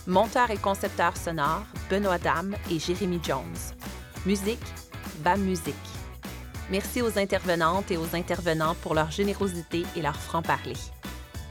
Monteur 0.07 0.51
et 0.51 0.57
concepteur 0.57 1.16
sonore, 1.16 1.64
Benoît 1.88 2.18
Dame 2.18 2.57
et 2.70 2.81
Jérémy 2.81 3.20
Jones. 3.23 3.44
Musique, 4.27 4.59
BAM 5.20 5.40
Musique. 5.40 5.75
Merci 6.70 7.03
aux 7.03 7.18
intervenantes 7.18 7.90
et 7.90 7.96
aux 7.96 8.16
intervenants 8.16 8.75
pour 8.83 8.94
leur 8.94 9.11
générosité 9.12 9.85
et 9.96 10.03
leur 10.03 10.16
franc-parler. 10.16 10.77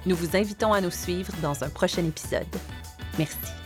Nous 0.05 0.15
vous 0.15 0.35
invitons 0.35 0.73
à 0.73 0.81
nous 0.81 0.91
suivre 0.91 1.31
dans 1.41 1.63
un 1.63 1.69
prochain 1.69 2.05
épisode. 2.05 2.47
Merci. 3.17 3.58